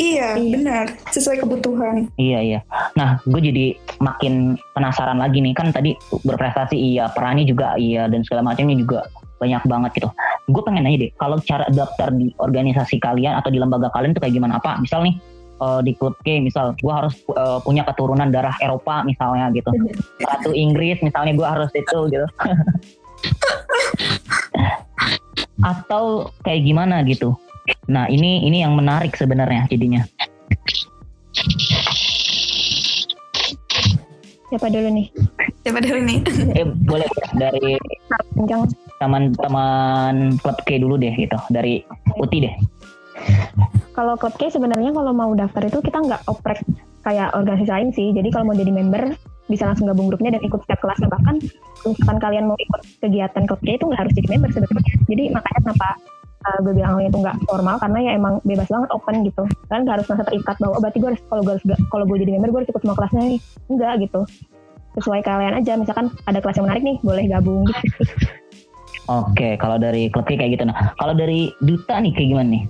[0.00, 0.88] Iya, benar.
[1.12, 2.08] Sesuai kebutuhan.
[2.16, 2.60] Iya, iya.
[2.96, 5.52] Nah, gue jadi makin penasaran lagi nih.
[5.52, 5.92] Kan tadi
[6.24, 9.04] berprestasi iya, perani juga iya, dan segala macamnya juga
[9.36, 10.08] banyak banget gitu.
[10.48, 14.20] Gue pengen nanya deh, kalau cara daftar di organisasi kalian atau di lembaga kalian itu
[14.24, 14.56] kayak gimana?
[14.56, 14.80] Apa?
[14.80, 15.14] Misal nih,
[15.60, 19.70] uh, di klub K misal gue harus uh, punya keturunan darah Eropa misalnya gitu.
[20.22, 22.26] Ratu Inggris misalnya gue harus itu gitu.
[25.70, 27.36] Atau kayak gimana gitu.
[27.90, 30.04] Nah ini ini yang menarik sebenarnya jadinya.
[34.46, 35.10] Siapa dulu nih?
[35.66, 36.18] Siapa dulu nih?
[36.54, 37.74] Eh boleh dari
[39.02, 41.34] teman-teman klub K dulu deh gitu.
[41.50, 41.82] Dari
[42.16, 42.54] Uti deh
[43.96, 46.60] kalau K sebenarnya kalau mau daftar itu kita nggak oprek
[47.00, 48.12] kayak organisasi lain sih.
[48.12, 51.08] Jadi kalau mau jadi member bisa langsung gabung grupnya dan ikut setiap kelasnya.
[51.08, 51.34] Bahkan
[51.86, 54.92] misalkan kalian mau ikut kegiatan klub K itu nggak harus jadi member sebetulnya.
[55.08, 55.88] Jadi makanya kenapa
[56.44, 59.42] uh, gue bilang awalnya itu nggak formal karena ya emang bebas banget open gitu.
[59.72, 62.16] Kan nggak harus merasa terikat bahwa oh, berarti gue harus kalau gue harus kalau gue
[62.20, 63.40] jadi member gue harus ikut semua kelasnya nih.
[63.72, 64.20] Enggak gitu.
[65.00, 65.72] Sesuai kalian aja.
[65.80, 67.80] Misalkan ada kelas yang menarik nih boleh gabung gitu.
[69.06, 70.66] Oke, kalau dari klub kayak gitu.
[70.66, 72.62] Nah, kalau dari duta nih kayak gimana nih?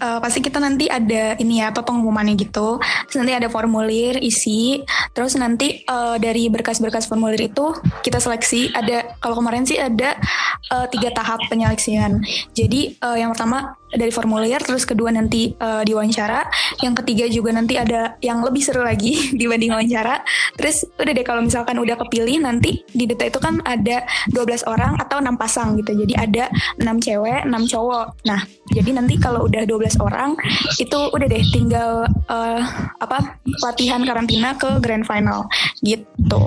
[0.00, 2.80] Uh, pasti kita nanti ada ini ya apa pengumumannya gitu.
[3.06, 4.80] Terus nanti ada formulir isi.
[5.12, 8.72] Terus nanti uh, dari berkas-berkas formulir itu kita seleksi.
[8.72, 10.16] Ada kalau kemarin sih ada
[10.72, 12.24] uh, tiga tahap penyeleksian.
[12.56, 16.46] Jadi uh, yang pertama dari formulir terus kedua nanti uh, diwawancara.
[16.82, 20.22] Yang ketiga juga nanti ada yang lebih seru lagi dibanding wawancara.
[20.54, 24.98] Terus udah deh kalau misalkan udah kepilih nanti di data itu kan ada 12 orang
[24.98, 25.94] atau enam pasang gitu.
[25.94, 28.26] Jadi ada enam cewek enam cowok.
[28.26, 30.38] Nah jadi nanti kalau udah 12 orang
[30.78, 32.62] itu udah deh tinggal uh,
[33.02, 35.46] apa latihan karantina ke grand final.
[35.82, 36.42] Gitu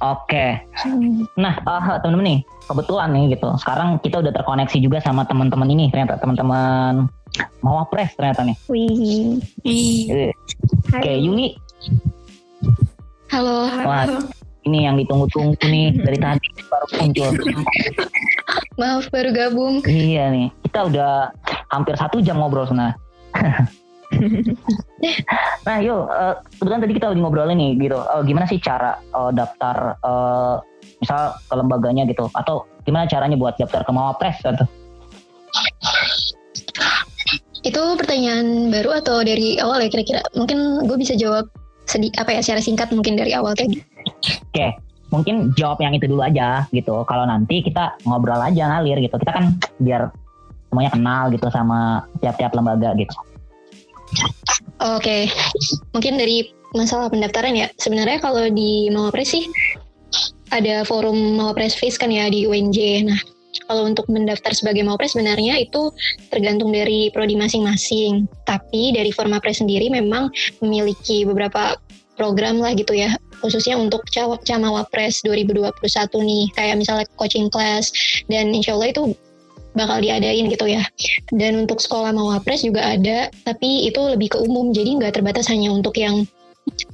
[0.00, 0.60] Oke.
[1.36, 3.48] Nah, uh, teman-teman nih, kebetulan nih gitu.
[3.60, 7.08] Sekarang kita udah terkoneksi juga sama teman-teman ini ternyata teman-teman
[7.60, 8.56] Mawapres ternyata nih.
[8.70, 9.40] Wih.
[9.62, 10.32] Oke,
[10.94, 11.56] okay, Yuli.
[13.28, 13.68] Halo.
[13.84, 14.06] Wah,
[14.64, 17.30] ini yang ditunggu-tunggu nih dari tadi baru muncul.
[18.80, 19.74] Maaf baru gabung.
[19.84, 21.32] Iya nih, kita udah
[21.72, 22.96] hampir satu jam ngobrol sebenarnya.
[25.66, 27.98] nah yuk uh, kebetulan tadi kita udah ngobrol nih gitu.
[27.98, 30.62] Uh, gimana sih cara uh, daftar uh,
[31.02, 32.30] misal ke lembaganya gitu?
[32.34, 34.64] Atau gimana caranya buat daftar ke Mawapres gitu?
[37.66, 40.22] Itu pertanyaan baru atau dari awal ya kira-kira?
[40.38, 41.50] Mungkin gue bisa jawab
[41.86, 43.84] sedih apa ya secara singkat mungkin dari awal kayak gitu.
[43.86, 44.74] oke okay.
[45.14, 47.02] mungkin jawab yang itu dulu aja gitu.
[47.06, 49.18] Kalau nanti kita ngobrol aja ngalir gitu.
[49.18, 50.10] Kita kan biar
[50.70, 53.14] semuanya kenal gitu sama tiap-tiap lembaga gitu
[54.94, 55.26] Oke,
[55.90, 56.46] mungkin dari
[56.78, 57.66] masalah pendaftaran ya.
[57.80, 59.44] Sebenarnya kalau di Mawapres sih
[60.54, 63.10] ada forum Mawapres Face kan ya di UNJ.
[63.10, 63.18] Nah,
[63.66, 65.90] kalau untuk mendaftar sebagai Mawapres sebenarnya itu
[66.30, 68.30] tergantung dari prodi masing-masing.
[68.46, 70.30] Tapi dari Formapres sendiri memang
[70.62, 71.74] memiliki beberapa
[72.16, 73.12] program lah gitu ya
[73.44, 74.02] khususnya untuk
[74.42, 75.76] Camawapres 2021
[76.24, 77.92] nih kayak misalnya coaching class
[78.32, 79.12] dan insya Allah itu
[79.76, 80.82] bakal diadain gitu ya.
[81.30, 85.70] Dan untuk sekolah mawapres juga ada, tapi itu lebih ke umum, jadi nggak terbatas hanya
[85.70, 86.26] untuk yang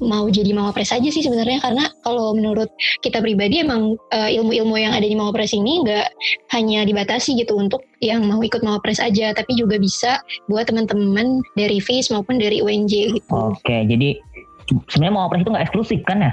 [0.04, 2.68] mau jadi mawapres aja sih sebenarnya karena kalau menurut
[3.00, 6.12] kita pribadi emang uh, ilmu-ilmu yang ada di mawapres ini nggak
[6.52, 11.80] hanya dibatasi gitu untuk yang mau ikut mawapres aja tapi juga bisa buat teman-teman dari
[11.80, 13.32] FIS maupun dari UNJ gitu.
[13.32, 14.20] Oke, jadi
[14.92, 16.32] sebenarnya mawapres itu nggak eksklusif kan ya?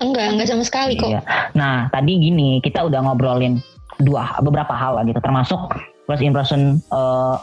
[0.00, 1.12] Enggak, enggak sama sekali kok.
[1.12, 1.20] Iya.
[1.52, 3.60] Nah, tadi gini, kita udah ngobrolin
[4.02, 5.60] dua beberapa hal lah gitu, termasuk
[6.08, 7.38] first impression uh,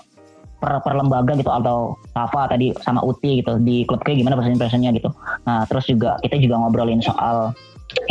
[0.58, 4.52] per, per lembaga gitu atau Safa tadi sama Uti gitu di klub kayak gimana first
[4.52, 5.10] impressionnya gitu.
[5.46, 7.54] Nah, terus juga kita juga ngobrolin soal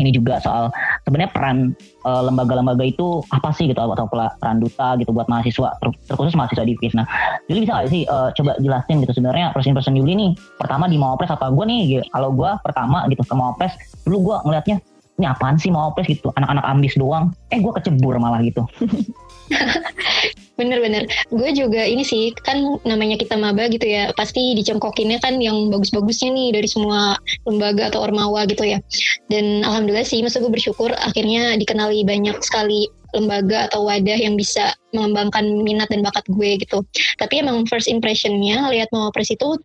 [0.01, 0.73] ini juga soal
[1.05, 1.77] sebenarnya peran
[2.09, 6.65] uh, lembaga-lembaga itu apa sih gitu atau peran duta gitu buat mahasiswa ter terkhusus mahasiswa
[6.65, 6.97] di FIS.
[6.97, 7.05] Nah,
[7.45, 10.97] jadi bisa gak sih uh, coba jelasin gitu sebenarnya first impression Yuli nih pertama di
[10.97, 12.09] Mawapres apa gue nih.
[12.09, 13.77] Kalau gue pertama gitu ke Mawapres
[14.09, 14.77] dulu gue ngelihatnya
[15.17, 17.33] ini apaan sih Mawapres gitu anak-anak ambis doang.
[17.49, 18.65] Eh gue kecebur malah gitu.
[20.57, 25.69] Bener-bener, gue juga ini sih kan namanya kita maba gitu ya, pasti dicengkokinnya kan yang
[25.69, 28.81] bagus-bagusnya nih dari semua lembaga atau ormawa gitu ya.
[29.29, 34.73] Dan alhamdulillah sih, masa gue bersyukur akhirnya dikenali banyak sekali lembaga atau wadah yang bisa
[34.97, 36.81] mengembangkan minat dan bakat gue gitu.
[37.21, 39.61] Tapi emang first impressionnya lihat mau pres itu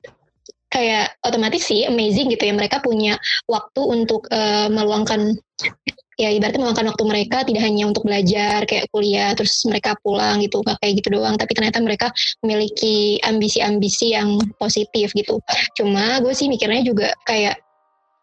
[0.71, 2.53] kayak otomatis sih amazing gitu ya.
[2.55, 5.36] Mereka punya waktu untuk uh, meluangkan
[6.19, 10.62] ya ibaratnya meluangkan waktu mereka tidak hanya untuk belajar kayak kuliah terus mereka pulang gitu
[10.62, 11.36] gak kayak gitu doang.
[11.36, 12.07] Tapi ternyata mereka
[12.45, 15.41] memiliki ambisi-ambisi yang positif gitu.
[15.77, 17.60] Cuma gue sih mikirnya juga kayak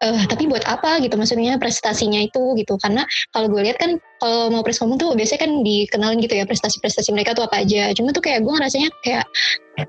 [0.03, 1.15] uh, tapi buat apa gitu?
[1.19, 2.79] Maksudnya prestasinya itu gitu.
[2.79, 3.03] Karena
[3.35, 7.11] kalau gue lihat kan kalau mau pres ngomong tuh biasanya kan dikenalin gitu ya prestasi-prestasi
[7.11, 7.91] mereka tuh apa aja.
[7.95, 9.25] Cuma tuh kayak gue ngerasanya kayak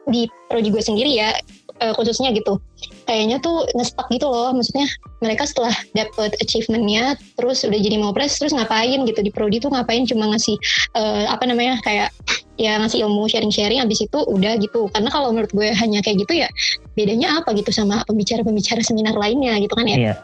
[0.07, 1.35] di prodi gue sendiri ya
[1.81, 2.61] uh, khususnya gitu.
[3.09, 4.87] Kayaknya tuh ngestak gitu loh maksudnya
[5.19, 9.21] mereka setelah dapet achievementnya terus udah jadi mau press terus ngapain gitu?
[9.21, 10.05] Di prodi tuh ngapain?
[10.07, 10.57] Cuma ngasih
[10.95, 12.13] uh, apa namanya kayak
[12.61, 14.87] ya ngasih ilmu sharing-sharing abis itu udah gitu.
[14.93, 16.49] Karena kalau menurut gue hanya kayak gitu ya
[16.95, 19.99] bedanya apa gitu sama pembicara-pembicara seminar lainnya gitu kan ya?
[19.99, 20.15] Iya.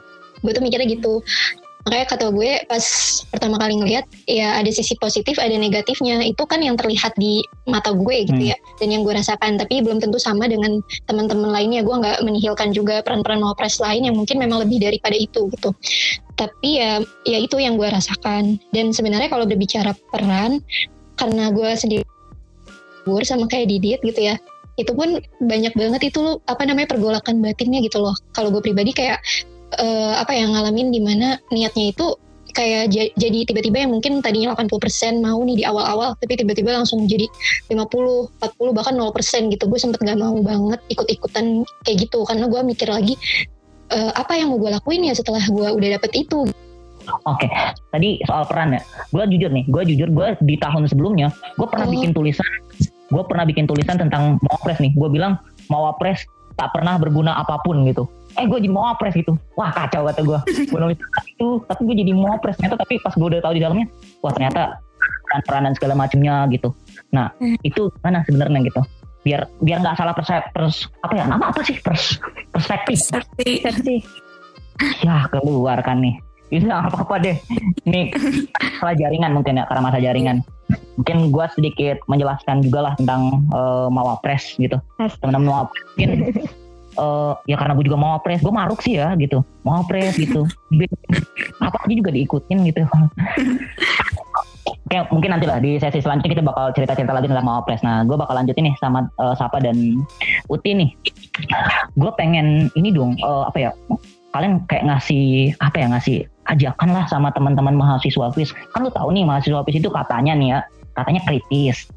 [0.45, 1.25] gue tuh mikirnya gitu
[1.87, 2.83] makanya kata gue pas
[3.31, 6.19] pertama kali ngeliat ya ada sisi positif ada negatifnya.
[6.27, 8.53] Itu kan yang terlihat di mata gue gitu hmm.
[8.53, 9.55] ya dan yang gue rasakan.
[9.55, 11.87] Tapi belum tentu sama dengan teman-teman lainnya.
[11.87, 15.71] Gue nggak menihilkan juga peran-peran mawapres lain yang mungkin memang lebih daripada itu gitu.
[16.35, 18.59] Tapi ya ya itu yang gue rasakan.
[18.75, 20.59] Dan sebenarnya kalau berbicara peran
[21.15, 22.05] karena gue sendiri
[23.23, 24.35] sama kayak Didit gitu ya
[24.77, 28.13] itu pun banyak banget itu apa namanya pergolakan batinnya gitu loh.
[28.37, 29.25] Kalau gue pribadi kayak
[29.75, 32.15] uh, apa yang ngalamin di mana niatnya itu
[32.57, 32.89] kayak
[33.21, 37.29] jadi tiba-tiba yang mungkin tadinya 80% mau nih di awal-awal tapi tiba-tiba langsung jadi
[37.69, 42.61] 50, 40 bahkan 0% gitu gue sempet gak mau banget ikut-ikutan kayak gitu karena gue
[42.65, 43.21] mikir lagi
[43.93, 46.49] uh, apa yang mau gue lakuin ya setelah gue udah dapet itu
[47.07, 47.51] Oke, okay.
[47.95, 48.83] tadi soal peran ya.
[49.15, 51.95] Gue jujur nih, gue jujur gue di tahun sebelumnya, gue pernah oh.
[51.95, 52.51] bikin tulisan,
[52.83, 54.91] gue pernah bikin tulisan tentang Mawapres nih.
[54.91, 55.39] Gue bilang
[55.71, 56.27] Mawapres
[56.59, 59.33] tak pernah berguna apa pun gitu eh gue jadi mau apres gitu.
[59.57, 62.85] Wah kacau kata gue gue nulis itu tapi gue jadi mau apres ternyata.
[62.85, 63.87] Tapi pas gue udah tahu di dalamnya
[64.21, 64.81] wah ternyata
[65.27, 66.71] peran-peranan segala macamnya gitu.
[67.11, 67.59] Nah hmm.
[67.65, 68.81] itu mana sebenarnya gitu?
[69.27, 71.25] Biar biar nggak salah persep pers apa ya?
[71.27, 71.77] Nama apa sih?
[71.83, 72.21] Pers
[72.55, 73.11] perspektif.
[73.11, 74.05] Persepsi.
[75.03, 76.21] Ya keluar kan nih.
[76.53, 77.35] Itu apa apa deh.
[77.89, 78.15] Ini
[78.79, 80.47] salah jaringan mungkin ya karena masa jaringan.
[80.95, 84.79] Mungkin gue sedikit menjelaskan juga lah tentang uh, mawapres gitu.
[84.99, 86.11] Teman-teman mawapres mungkin
[86.97, 90.45] uh, ya karena gue juga mau pres gue maruk sih ya gitu mau pres gitu
[91.67, 92.83] apa aja juga diikutin gitu
[94.87, 97.83] Oke, mungkin nanti lah di sesi selanjutnya kita bakal cerita-cerita lagi tentang mau pres.
[97.83, 99.99] Nah, gue bakal lanjutin nih sama uh, Sapa dan
[100.47, 100.95] Uti nih.
[101.99, 103.71] Gue pengen ini dong, uh, apa ya?
[104.31, 106.17] Kalian kayak ngasih apa ya ngasih
[106.55, 108.55] ajakan lah sama teman-teman mahasiswa FIS.
[108.71, 110.59] Kan lu tahu nih mahasiswa FIS itu katanya nih ya,
[110.95, 111.91] katanya kritis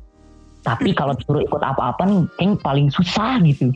[0.63, 3.72] tapi kalau disuruh ikut apa-apa nih kayaknya paling susah gitu.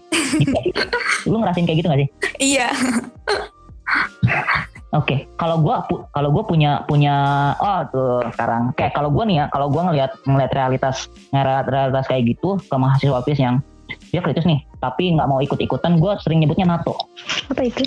[1.30, 2.10] lu ngerasain kayak gitu gak sih?
[2.40, 2.68] Iya.
[4.94, 5.20] Oke, okay.
[5.42, 5.74] kalau gue
[6.14, 7.16] kalau gue punya punya
[7.58, 12.06] oh tuh sekarang kayak kalau gue nih ya kalau gue ngelihat ngelihat realitas ngelihat realitas
[12.06, 13.58] kayak gitu ke mahasiswa FIS yang
[14.14, 16.94] dia kritis nih tapi nggak mau ikut ikutan gue sering nyebutnya NATO.
[17.50, 17.82] Apa itu?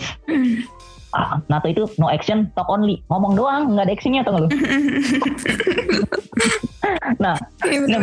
[1.14, 4.50] Ah, NATO itu no action talk only ngomong doang nggak ada actionnya atau lu?
[7.22, 7.38] nah,
[7.86, 8.02] nah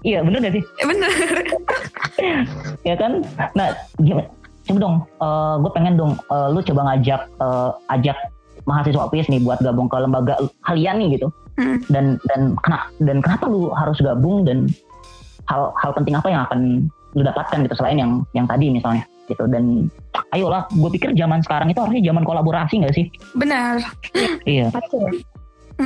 [0.00, 0.64] Iya bener gak sih?
[0.80, 1.10] Ya, bener.
[2.88, 3.12] ya kan?
[3.52, 3.68] Nah
[4.00, 4.28] gimana?
[4.64, 8.16] Coba dong, uh, eh, gue pengen dong uh, lu coba ngajak uh, ajak
[8.68, 11.28] mahasiswa PIS nih buat gabung ke lembaga kalian nih gitu.
[11.60, 11.82] Hmm.
[11.92, 14.68] Dan dan kena dan kenapa lu harus gabung dan
[15.50, 16.60] hal hal penting apa yang akan
[17.18, 19.86] lu dapatkan gitu selain yang yang tadi misalnya gitu dan
[20.34, 23.06] ayolah gue pikir zaman sekarang itu harusnya zaman kolaborasi gak sih
[23.38, 23.78] benar
[24.46, 24.70] iya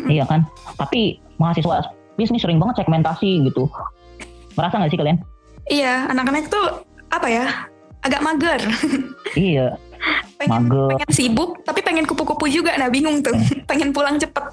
[0.09, 0.49] iya kan
[0.81, 1.85] tapi mahasiswa
[2.17, 3.69] bisnis sering banget segmentasi gitu
[4.55, 5.19] Merasa gak sih kalian?
[5.71, 7.47] Iya, anak-anak tuh apa ya?
[8.05, 8.61] Agak mager.
[9.39, 9.77] iya.
[10.37, 11.01] pengen, mager.
[11.01, 13.33] pengen sibuk tapi pengen kupu-kupu juga nah bingung tuh
[13.71, 14.45] pengen pulang cepet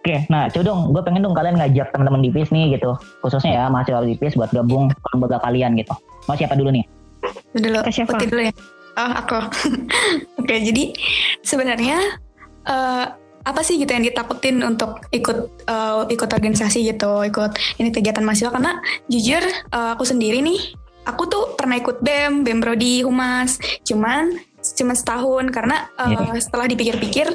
[0.00, 2.92] Oke, nah coba dong, gue pengen dong kalian ngajak teman-teman di PIS nih gitu,
[3.24, 5.92] khususnya ya mahasiswa di PIS buat gabung ke lembaga kalian gitu.
[6.28, 6.84] Mau siapa dulu nih?
[7.56, 8.16] dulu Ke siapa?
[8.16, 8.52] Putih dulu ya
[8.98, 9.38] oh aku
[10.40, 10.84] oke jadi
[11.46, 11.98] sebenarnya
[12.66, 13.04] eh,
[13.50, 18.54] apa sih gitu yang ditakutin untuk ikut eh, ikut organisasi gitu ikut ini kegiatan mahasiswa?
[18.54, 18.78] Karena
[19.10, 23.58] jujur eh, aku sendiri nih aku tuh pernah ikut bem bem prodi humas.
[23.82, 24.38] Cuman
[24.78, 25.50] cuma setahun.
[25.50, 26.40] Karena eh, Iya.
[26.40, 27.26] setelah dipikir-pikir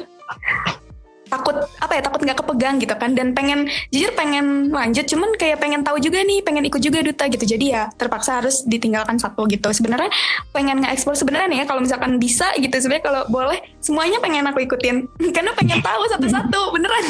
[1.35, 3.11] takut apa ya takut nggak kepegang gitu kan.
[3.11, 7.27] Dan pengen jujur pengen lanjut cuman kayak pengen tahu juga nih pengen ikut juga duta
[7.27, 7.43] gitu.
[7.43, 9.67] Jadi ya terpaksa harus ditinggalkan satu gitu.
[9.75, 10.09] Sebenarnya
[10.55, 12.73] pengen nge-explore sebenarnya nih ya kalau misalkan bisa gitu.
[12.79, 15.05] Sebenarnya kalau boleh semuanya pengen aku ikutin.
[15.35, 17.03] Karena pengen tahu satu-satu beneran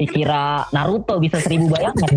[0.00, 2.12] Dikira Naruto bisa seribu bayangan.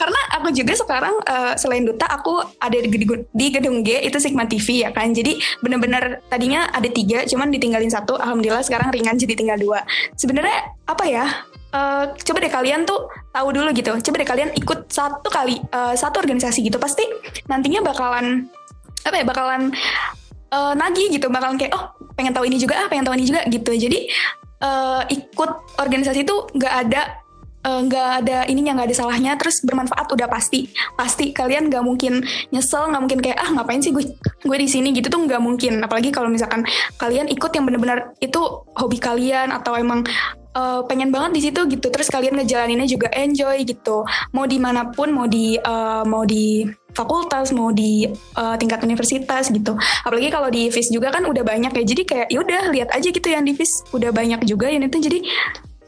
[0.00, 2.88] karena aku juga sekarang eh, selain duta aku ada di,
[3.34, 5.12] di gedung G itu Sigma TV ya kan?
[5.12, 8.16] Jadi bener-bener tadinya ada tiga cuman ditinggalin satu.
[8.16, 9.84] Alhamdulillah sekarang ringan jadi tinggal dua.
[10.16, 11.26] Sebenarnya apa ya?
[11.68, 13.92] Eh, coba deh kalian tuh tahu dulu gitu.
[13.92, 16.80] Coba deh kalian ikut satu kali eh, satu organisasi gitu.
[16.80, 17.04] Pasti
[17.44, 18.48] nantinya bakalan
[19.04, 19.24] apa ya?
[19.28, 19.68] Bakalan
[20.48, 21.28] eh, nagih gitu.
[21.28, 23.72] Bakalan kayak oh pengen tahu ini juga ah pengen tahu ini juga gitu.
[23.76, 24.08] Jadi
[24.62, 27.02] eh, ikut organisasi itu nggak ada
[27.66, 30.70] eh, nggak ada ininya nggak ada salahnya terus bermanfaat udah pasti.
[30.94, 32.22] Pasti kalian nggak mungkin
[32.54, 35.82] nyesel nggak mungkin kayak ah ngapain sih gue gue di sini gitu tuh nggak mungkin.
[35.82, 36.66] Apalagi kalau misalkan
[36.98, 38.40] kalian ikut yang bener-bener itu
[38.78, 40.02] hobi kalian atau emang
[40.54, 41.86] eh, pengen banget di situ gitu.
[41.90, 44.02] Terus kalian ngejalaninnya juga enjoy gitu.
[44.34, 49.52] Mau di mana pun mau di eh, mau di fakultas mau di eh, tingkat universitas
[49.52, 49.76] gitu.
[50.04, 53.28] Apalagi kalau di FIS juga kan udah banyak ya jadi kayak yaudah lihat aja gitu
[53.28, 54.98] yang di FIS udah banyak juga yang itu.
[54.98, 55.18] Jadi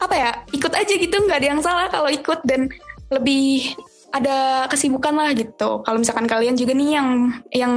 [0.00, 2.72] apa ya ikut aja gitu nggak ada yang salah kalau ikut dan
[3.12, 3.76] lebih
[4.10, 5.82] ada kesibukan lah gitu.
[5.82, 7.08] Kalau misalkan kalian juga nih yang
[7.54, 7.74] yang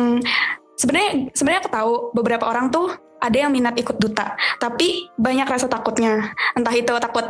[0.77, 2.89] sebenarnya sebenarnya aku tahu beberapa orang tuh
[3.23, 6.33] ada yang minat ikut duta tapi banyak rasa takutnya.
[6.57, 7.27] Entah itu takut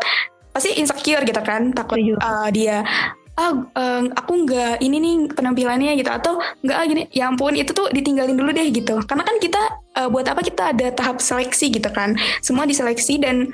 [0.54, 2.86] pasti insecure gitu kan takut uh, dia
[3.34, 6.10] ah eh, aku nggak ini nih penampilannya gitu.
[6.14, 9.02] Atau nggak ah gini ya ampun itu tuh ditinggalin dulu deh gitu.
[9.06, 9.62] Karena kan kita
[9.98, 12.14] eh, buat apa kita ada tahap seleksi gitu kan.
[12.46, 13.54] Semua diseleksi dan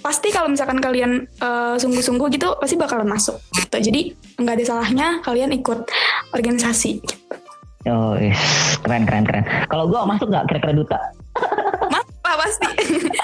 [0.00, 3.76] pasti kalau misalkan kalian eh, sungguh-sungguh gitu pasti bakalan masuk gitu.
[3.78, 5.86] Jadi nggak ada salahnya kalian ikut
[6.34, 7.00] organisasi
[7.88, 8.36] Oh, is,
[8.84, 9.40] keren keren keren.
[9.72, 11.00] Kalau gue masuk nggak kira-kira duta?
[11.88, 12.68] masuk lah pasti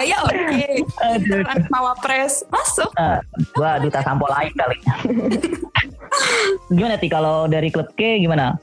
[0.00, 0.64] gaya oke
[1.12, 1.44] Aduh.
[1.68, 2.88] mawapres masuk
[3.52, 4.76] gue duta sampo lain kali.
[6.72, 8.58] gimana sih kalau dari klub K gimana?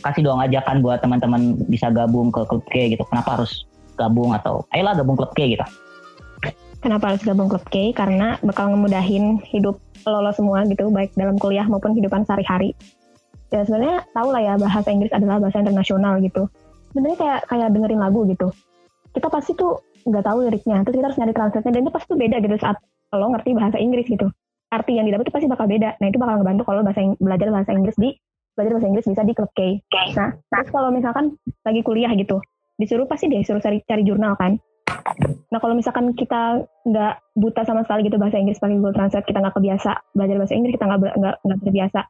[0.00, 3.04] Kasih dong ajakan buat teman-teman bisa gabung ke klub K gitu.
[3.08, 5.64] Kenapa harus gabung atau ayolah gabung klub K gitu?
[6.80, 7.92] Kenapa harus gabung klub K?
[7.92, 12.76] Karena bakal ngemudahin hidup lo, lo semua gitu, baik dalam kuliah maupun kehidupan sehari-hari.
[13.52, 16.48] Ya sebenarnya tau lah ya bahasa Inggris adalah bahasa internasional gitu.
[16.92, 18.48] Sebenarnya kayak kayak dengerin lagu gitu.
[19.14, 22.18] Kita pasti tuh nggak tahu liriknya, terus kita harus nyari translate-nya dan itu pasti tuh
[22.18, 22.76] beda gitu saat
[23.14, 24.26] lo ngerti bahasa Inggris gitu.
[24.74, 25.94] Arti yang didapat itu pasti bakal beda.
[26.02, 28.10] Nah itu bakal ngebantu kalau bahasa belajar bahasa Inggris di
[28.58, 29.60] belajar bahasa Inggris bisa di klub K.
[30.18, 32.42] Nah, terus kalau misalkan lagi kuliah gitu,
[32.78, 34.58] disuruh pasti dia disuruh cari cari jurnal kan.
[35.50, 39.38] Nah kalau misalkan kita nggak buta sama sekali gitu bahasa Inggris pakai Google Translate, kita
[39.38, 41.00] nggak kebiasa belajar bahasa Inggris, kita nggak
[41.46, 42.00] nggak terbiasa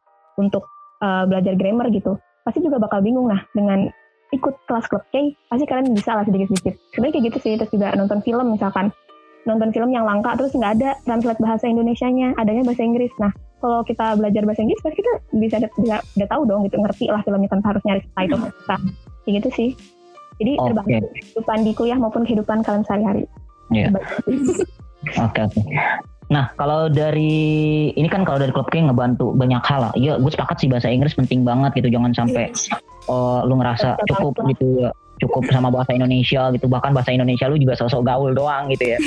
[0.41, 0.65] untuk
[1.05, 3.93] uh, belajar grammar gitu, pasti juga bakal bingung nah dengan
[4.33, 6.75] ikut kelas klub K, pasti kalian bisa lah sedikit-sedikit.
[6.95, 8.89] Sebenarnya kayak gitu sih, terus juga nonton film misalkan,
[9.45, 13.13] nonton film yang langka terus nggak ada translate bahasa Indonesianya, adanya bahasa Inggris.
[13.21, 17.05] Nah kalau kita belajar bahasa Inggris, pasti kita bisa bisa udah tahu dong gitu, ngerti
[17.13, 18.41] lah filmnya tanpa harus nyari subtitle.
[18.45, 18.81] Nah,
[19.25, 19.71] kayak gitu sih.
[20.43, 20.67] Jadi Oke.
[20.67, 23.25] terbantu kehidupan di kuliah maupun kehidupan kalian sehari-hari.
[23.71, 23.89] Iya.
[23.93, 24.15] Terbantu.
[25.21, 25.61] Oke oke.
[26.33, 29.93] Nah kalau dari ini kan kalau dari klub K ngebantu banyak hal lah.
[29.97, 31.93] Iya gue sepakat sih bahasa Inggris penting banget gitu.
[31.93, 32.49] Jangan sampai
[33.09, 34.91] oh, lu ngerasa cukup gitu ya.
[35.23, 36.67] Cukup sama bahasa Indonesia gitu.
[36.67, 38.99] Bahkan bahasa Indonesia lu juga sosok gaul doang gitu ya.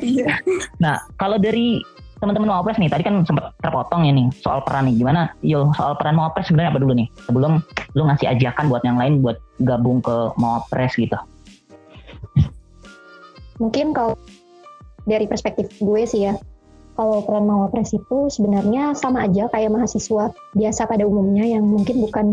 [0.00, 0.32] Iya.
[0.80, 1.80] Nah kalau dari
[2.22, 5.92] teman-teman Mawapres nih tadi kan sempat terpotong ya nih soal peran nih gimana yo soal
[5.98, 7.60] peran Mawapres sebenarnya apa dulu nih sebelum
[7.92, 11.18] lu ngasih ajakan buat yang lain buat gabung ke Mawapres gitu
[13.58, 14.18] Mungkin kalau
[15.04, 16.34] dari perspektif gue sih ya,
[16.94, 22.26] kalau peran mawapres itu sebenarnya sama aja kayak mahasiswa biasa pada umumnya yang mungkin bukan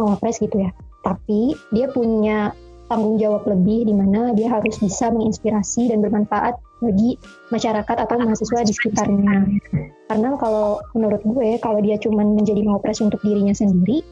[0.00, 0.70] mawapres gitu ya.
[1.04, 2.50] Tapi dia punya
[2.86, 7.18] tanggung jawab lebih di mana dia harus bisa menginspirasi dan bermanfaat bagi
[7.50, 9.36] masyarakat atau mahasiswa di sekitarnya.
[10.06, 14.06] Karena kalau menurut gue, kalau dia cuma menjadi mawapres untuk dirinya sendiri,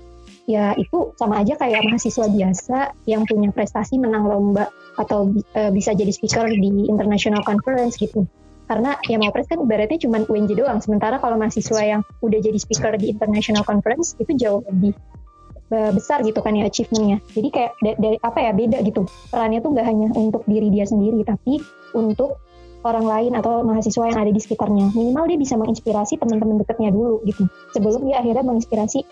[0.45, 2.79] ya itu sama aja kayak mahasiswa biasa
[3.09, 4.69] yang punya prestasi menang lomba
[5.01, 8.29] atau eh, bisa jadi speaker di international conference gitu.
[8.65, 10.81] Karena ya Mawapres kan ibaratnya cuma UNJ doang.
[10.81, 14.97] Sementara kalau mahasiswa yang udah jadi speaker di international conference itu jauh lebih
[15.69, 17.21] uh, besar gitu kan ya achievementnya.
[17.37, 19.05] Jadi kayak dari apa ya beda gitu.
[19.29, 21.61] Perannya tuh nggak hanya untuk diri dia sendiri, tapi
[21.93, 22.41] untuk
[22.85, 24.93] orang lain atau mahasiswa yang ada di sekitarnya.
[24.93, 27.49] Minimal dia bisa menginspirasi teman-teman dekatnya dulu gitu.
[27.77, 29.05] Sebelum dia akhirnya menginspirasi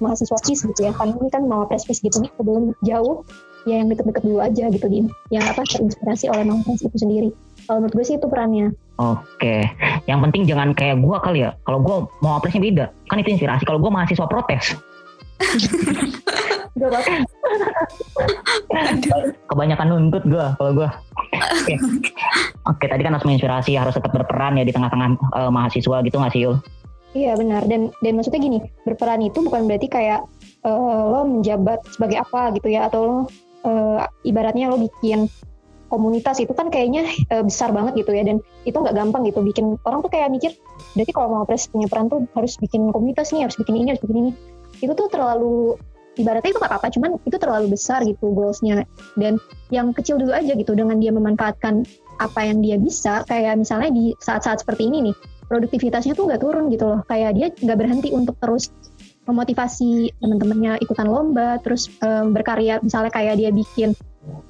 [0.00, 0.92] mahasiswa FIS gitu ya.
[0.96, 3.22] Karena ini kan mau FIS gitu nih sebelum jauh
[3.68, 7.30] ya yang deket-deket dulu aja gitu di yang apa terinspirasi oleh mahasiswa itu sendiri.
[7.68, 8.72] Kalau menurut gue sih itu perannya.
[9.00, 9.64] Oke,
[10.04, 11.56] yang penting jangan kayak gue kali ya.
[11.64, 13.64] Kalau gue mau apresnya beda, kan itu inspirasi.
[13.64, 14.76] Kalau gue mahasiswa protes.
[19.50, 20.88] Kebanyakan nuntut gue kalau gue.
[21.36, 21.74] Oke.
[22.70, 26.32] Oke, tadi kan harus menginspirasi, harus tetap berperan ya di tengah-tengah uh, mahasiswa gitu nggak
[26.32, 26.60] sih Yul?
[27.10, 27.66] Iya benar.
[27.66, 30.22] Dan dan maksudnya gini berperan itu bukan berarti kayak
[30.62, 33.18] uh, lo menjabat sebagai apa gitu ya atau lo
[33.66, 35.26] uh, ibaratnya lo bikin
[35.90, 37.02] komunitas itu kan kayaknya
[37.34, 38.22] uh, besar banget gitu ya.
[38.22, 40.54] Dan itu nggak gampang gitu bikin orang tuh kayak mikir
[40.94, 44.02] berarti kalau mau pres punya peran tuh harus bikin komunitas nih harus bikin ini harus
[44.06, 44.30] bikin ini.
[44.78, 45.74] Itu tuh terlalu
[46.14, 48.86] ibaratnya itu nggak apa-apa cuman itu terlalu besar gitu goalsnya.
[49.18, 49.42] Dan
[49.74, 51.82] yang kecil dulu aja gitu dengan dia memanfaatkan
[52.20, 55.16] apa yang dia bisa kayak misalnya di saat-saat seperti ini nih
[55.50, 57.00] produktivitasnya tuh nggak turun gitu loh.
[57.10, 58.70] Kayak dia nggak berhenti untuk terus
[59.26, 62.78] memotivasi teman-temannya ikutan lomba terus um, berkarya.
[62.80, 63.98] Misalnya kayak dia bikin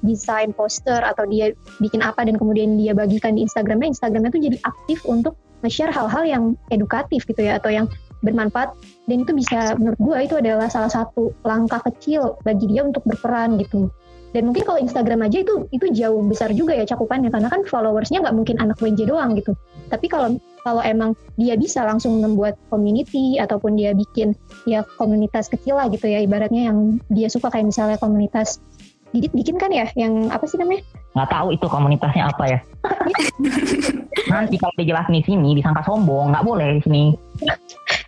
[0.05, 4.57] desain poster atau dia bikin apa dan kemudian dia bagikan di Instagramnya Instagramnya tuh jadi
[4.61, 5.33] aktif untuk
[5.65, 7.87] nge-share hal-hal yang edukatif gitu ya atau yang
[8.21, 8.73] bermanfaat
[9.09, 13.57] dan itu bisa menurut gue itu adalah salah satu langkah kecil bagi dia untuk berperan
[13.57, 13.89] gitu
[14.31, 18.23] dan mungkin kalau Instagram aja itu itu jauh besar juga ya cakupannya karena kan followersnya
[18.23, 19.51] nggak mungkin anak WNJ doang gitu
[19.91, 25.75] tapi kalau kalau emang dia bisa langsung membuat community ataupun dia bikin ya komunitas kecil
[25.75, 28.63] lah gitu ya ibaratnya yang dia suka kayak misalnya komunitas
[29.11, 30.87] Didit bikin kan ya yang apa sih namanya?
[31.11, 32.59] Nggak tahu itu komunitasnya apa ya.
[34.29, 37.03] Nanti kalau dijelasin di sini disangka sombong, nggak boleh di sini.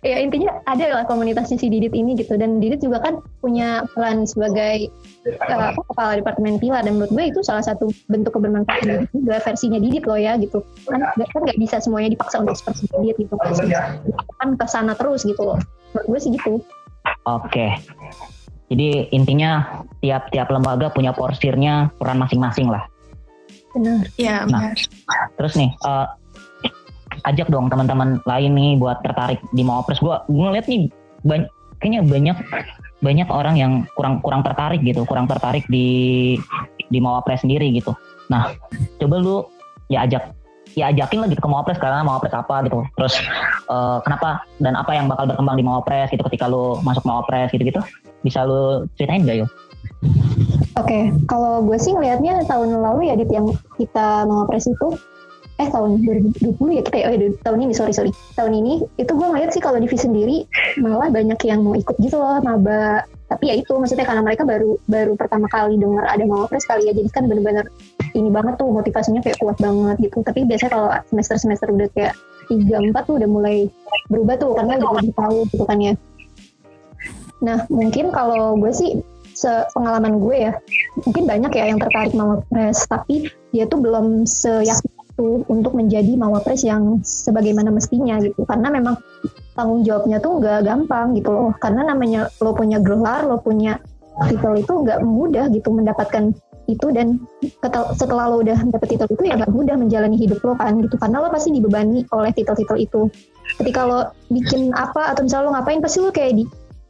[0.04, 2.36] ya intinya ada lah komunitasnya si Didit ini gitu.
[2.36, 4.92] Dan Didit juga kan punya peran sebagai
[5.48, 10.04] uh, kepala departemen pila dan menurut gue itu salah satu bentuk kebermanfaatan juga versinya Didit
[10.04, 10.60] loh ya gitu.
[10.86, 13.34] Kan kan nggak bisa semuanya dipaksa untuk seperti Didit gitu.
[14.38, 15.58] Kan ke sana terus gitu loh.
[15.96, 16.60] Menurut gue sih gitu.
[17.24, 17.80] Oke,
[18.72, 22.88] jadi intinya tiap-tiap lembaga punya porsirnya peran masing-masing lah.
[23.74, 24.06] Benar.
[24.16, 24.76] Iya nah, benar.
[25.34, 26.06] Terus nih, uh,
[27.26, 29.98] ajak dong teman-teman lain nih buat tertarik di Mawapres.
[29.98, 30.88] Gue ngeliat nih
[31.26, 31.48] banyak,
[31.82, 32.38] kayaknya banyak
[33.04, 36.34] banyak orang yang kurang kurang tertarik gitu, kurang tertarik di
[36.88, 37.92] di Mawapres sendiri gitu.
[38.30, 38.54] Nah,
[39.02, 39.36] coba lu
[39.92, 40.32] ya ajak
[40.74, 42.82] ya ajakin lah gitu ke Mawapres karena Mawapres apa gitu.
[42.98, 43.14] Terus
[43.70, 47.82] uh, kenapa dan apa yang bakal berkembang di Mawapres gitu ketika lu masuk Mawapres gitu-gitu
[48.24, 49.50] bisa lu ceritain gak yuk?
[50.74, 51.02] Oke, okay.
[51.30, 53.46] kalau gue sih ngelihatnya tahun lalu ya di yang
[53.78, 54.98] kita mengapres itu
[55.54, 58.10] eh tahun 2020 ya kita ya oh, tahun ini sorry sorry.
[58.34, 60.42] Tahun ini itu gue ngeliat sih kalau di sendiri
[60.82, 63.06] malah banyak yang mau ikut gitu loh maba.
[63.30, 66.92] Tapi ya itu maksudnya karena mereka baru baru pertama kali dengar ada mawapres kali ya
[66.92, 67.70] jadi kan bener-bener
[68.18, 70.26] ini banget tuh motivasinya kayak kuat banget gitu.
[70.26, 72.18] Tapi biasanya kalau semester semester udah kayak
[72.50, 73.70] tiga empat tuh udah mulai
[74.10, 75.94] berubah tuh karena udah lebih tahu gitu kan ya.
[77.46, 78.90] Nah, mungkin kalau gue sih
[79.74, 80.52] pengalaman gue ya,
[81.02, 86.66] mungkin banyak ya yang tertarik mawapres, tapi dia tuh belum seyakin itu untuk menjadi mawapres
[86.66, 88.42] yang sebagaimana mestinya gitu.
[88.46, 88.98] Karena memang
[89.54, 91.52] tanggung jawabnya tuh nggak gampang gitu loh.
[91.62, 93.78] Karena namanya lo punya gelar, lo punya
[94.26, 97.20] titel itu nggak mudah gitu mendapatkan itu dan
[97.92, 101.20] setelah lo udah dapet titel itu ya nggak mudah menjalani hidup lo kan gitu karena
[101.20, 103.00] lo pasti dibebani oleh titel-titel itu
[103.60, 104.00] ketika lo
[104.32, 106.44] bikin apa atau misalnya lo ngapain pasti lo kayak di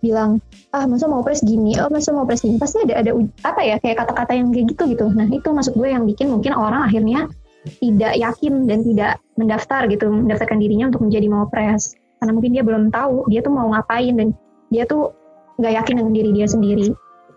[0.04, 0.44] bilang
[0.76, 1.72] ah masa mau pres gini?
[1.80, 2.60] Oh masa mau pres gini?
[2.60, 3.16] Pasti ada ada
[3.48, 5.06] apa ya kayak kata-kata yang kayak gitu gitu.
[5.08, 7.32] Nah itu maksud gue yang bikin mungkin orang akhirnya
[7.80, 12.60] tidak yakin dan tidak mendaftar gitu mendaftarkan dirinya untuk menjadi mau pres karena mungkin dia
[12.60, 14.36] belum tahu dia tuh mau ngapain dan
[14.68, 15.16] dia tuh
[15.56, 16.88] nggak yakin dengan diri dia sendiri.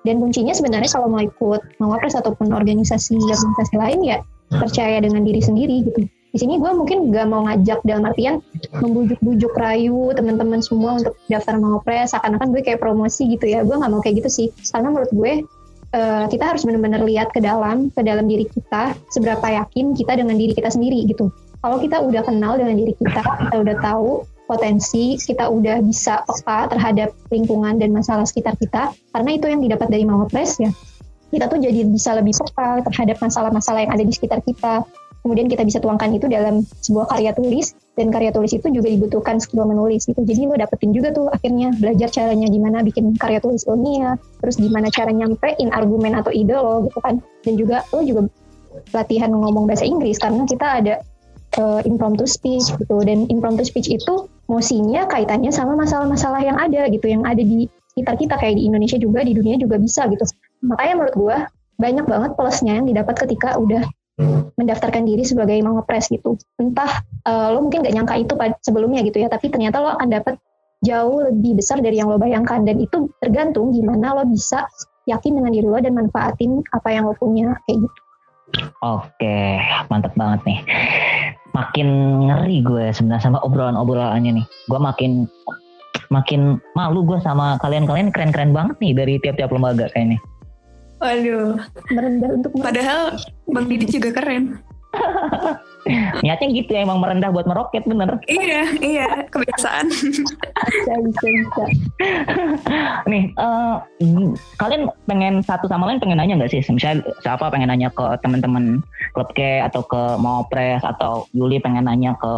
[0.04, 5.24] Dan kuncinya sebenarnya kalau mau ikut mau pres ataupun organisasi organisasi lain ya percaya dengan
[5.28, 8.44] diri sendiri gitu di sini gue mungkin gak mau ngajak dalam artian
[8.84, 13.64] membujuk-bujuk rayu teman-teman semua untuk daftar mawapres seakan-akan gue kayak promosi gitu ya.
[13.64, 14.48] Gue gak mau kayak gitu sih.
[14.70, 15.34] Karena menurut gue
[15.96, 20.36] uh, kita harus benar-benar lihat ke dalam ke dalam diri kita seberapa yakin kita dengan
[20.36, 21.32] diri kita sendiri gitu.
[21.64, 26.72] Kalau kita udah kenal dengan diri kita kita udah tahu potensi kita udah bisa peka
[26.72, 30.72] terhadap lingkungan dan masalah sekitar kita karena itu yang didapat dari Mawapres ya
[31.28, 34.88] kita tuh jadi bisa lebih peka terhadap masalah-masalah yang ada di sekitar kita
[35.22, 39.42] kemudian kita bisa tuangkan itu dalam sebuah karya tulis dan karya tulis itu juga dibutuhkan
[39.42, 40.22] skill menulis gitu.
[40.22, 44.88] Jadi lo dapetin juga tuh akhirnya belajar caranya gimana bikin karya tulis ilmiah terus gimana
[44.94, 47.20] cara nyampein argumen atau ide lo gitu kan.
[47.44, 48.22] Dan juga lo juga
[48.94, 50.96] latihan ngomong bahasa Inggris karena kita ada
[51.58, 52.98] uh, impromptu speech gitu.
[53.02, 58.16] Dan impromptu speech itu mosinya kaitannya sama masalah-masalah yang ada gitu yang ada di sekitar
[58.16, 60.22] kita kayak di Indonesia juga di dunia juga bisa gitu.
[60.62, 61.38] Makanya menurut gue
[61.78, 63.86] banyak banget plusnya yang didapat ketika udah
[64.58, 68.34] mendaftarkan diri sebagai mawapres gitu entah uh, lo mungkin gak nyangka itu
[68.66, 70.36] sebelumnya gitu ya tapi ternyata lo akan dapat
[70.82, 74.66] jauh lebih besar dari yang lo bayangkan dan itu tergantung gimana lo bisa
[75.06, 78.00] yakin dengan diri lo dan manfaatin apa yang lo punya kayak gitu
[78.80, 79.60] Oke,
[79.92, 80.60] mantap banget nih.
[81.52, 81.88] Makin
[82.32, 84.46] ngeri gue sebenarnya sama obrolan-obrolannya nih.
[84.72, 85.28] Gue makin
[86.08, 90.22] makin malu gue sama kalian-kalian keren-keren banget nih dari tiap-tiap lembaga kayaknya.
[90.98, 91.62] Waduh,
[91.94, 93.14] merendah untuk padahal
[93.46, 94.58] Bang Didi juga keren.
[96.26, 98.20] Niatnya gitu ya emang merendah buat meroket bener.
[98.28, 99.88] Iya, iya, kebiasaan.
[99.88, 101.64] bisa, bisa, bisa.
[103.08, 103.80] Nih, uh,
[104.60, 106.62] kalian pengen satu sama lain pengen nanya nggak sih?
[106.68, 108.84] Misalnya siapa pengen nanya ke teman-teman
[109.16, 112.34] klub K atau ke Mawapres atau Yuli pengen nanya ke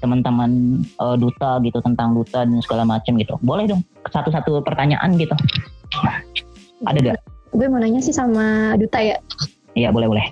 [0.00, 3.36] teman-teman uh, duta gitu tentang duta dan segala macam gitu.
[3.40, 5.36] Boleh dong satu-satu pertanyaan gitu.
[6.84, 7.37] Ada gak?
[7.52, 9.16] Gue mau nanya sih sama duta ya.
[9.74, 10.26] Iya boleh boleh.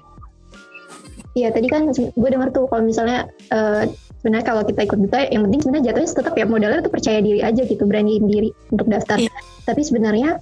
[1.37, 3.85] Iya tadi kan gue dengar tuh kalau misalnya uh,
[4.25, 7.41] sebenarnya kalau kita ikut duta yang penting sebenarnya jatuhnya tetap ya modalnya tuh percaya diri
[7.45, 9.21] aja gitu beraniin diri untuk daftar.
[9.21, 9.33] Yeah.
[9.69, 10.41] Tapi sebenarnya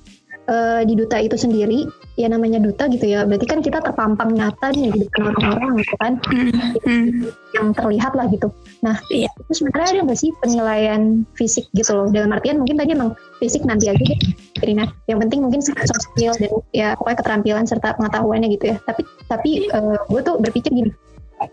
[0.48, 4.70] uh, di duta itu sendiri ya namanya duta gitu ya berarti kan kita terpampang nyata
[4.70, 6.12] nih di depan orang-orang gitu kan.
[6.30, 7.30] Mm-hmm.
[7.54, 8.50] yang terlihat lah gitu.
[8.82, 9.30] Nah yeah.
[9.46, 12.06] itu sebenarnya ada nggak sih penilaian fisik gitu loh?
[12.10, 14.18] Dalam artian mungkin tadi emang fisik nanti aja deh
[14.62, 14.90] Irina.
[15.06, 18.76] Yang penting mungkin soft skill dan ya pokoknya keterampilan serta pengetahuannya gitu ya.
[18.82, 20.90] Tapi tapi uh, gue tuh berpikir gini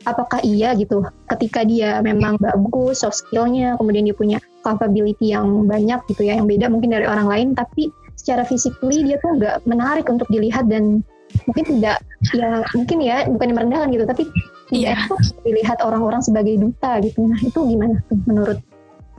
[0.05, 1.05] apakah iya gitu?
[1.29, 6.45] Ketika dia memang bagus soft skillnya kemudian dia punya capability yang banyak gitu ya yang
[6.45, 7.89] beda mungkin dari orang lain tapi
[8.21, 11.01] secara physically dia tuh nggak menarik untuk dilihat dan
[11.49, 11.97] mungkin tidak
[12.37, 14.23] ya mungkin ya bukan yang merendahkan gitu tapi
[14.69, 14.93] yeah.
[15.09, 17.25] tidak dilihat orang-orang sebagai duta gitu.
[17.25, 18.59] Nah itu gimana tuh menurut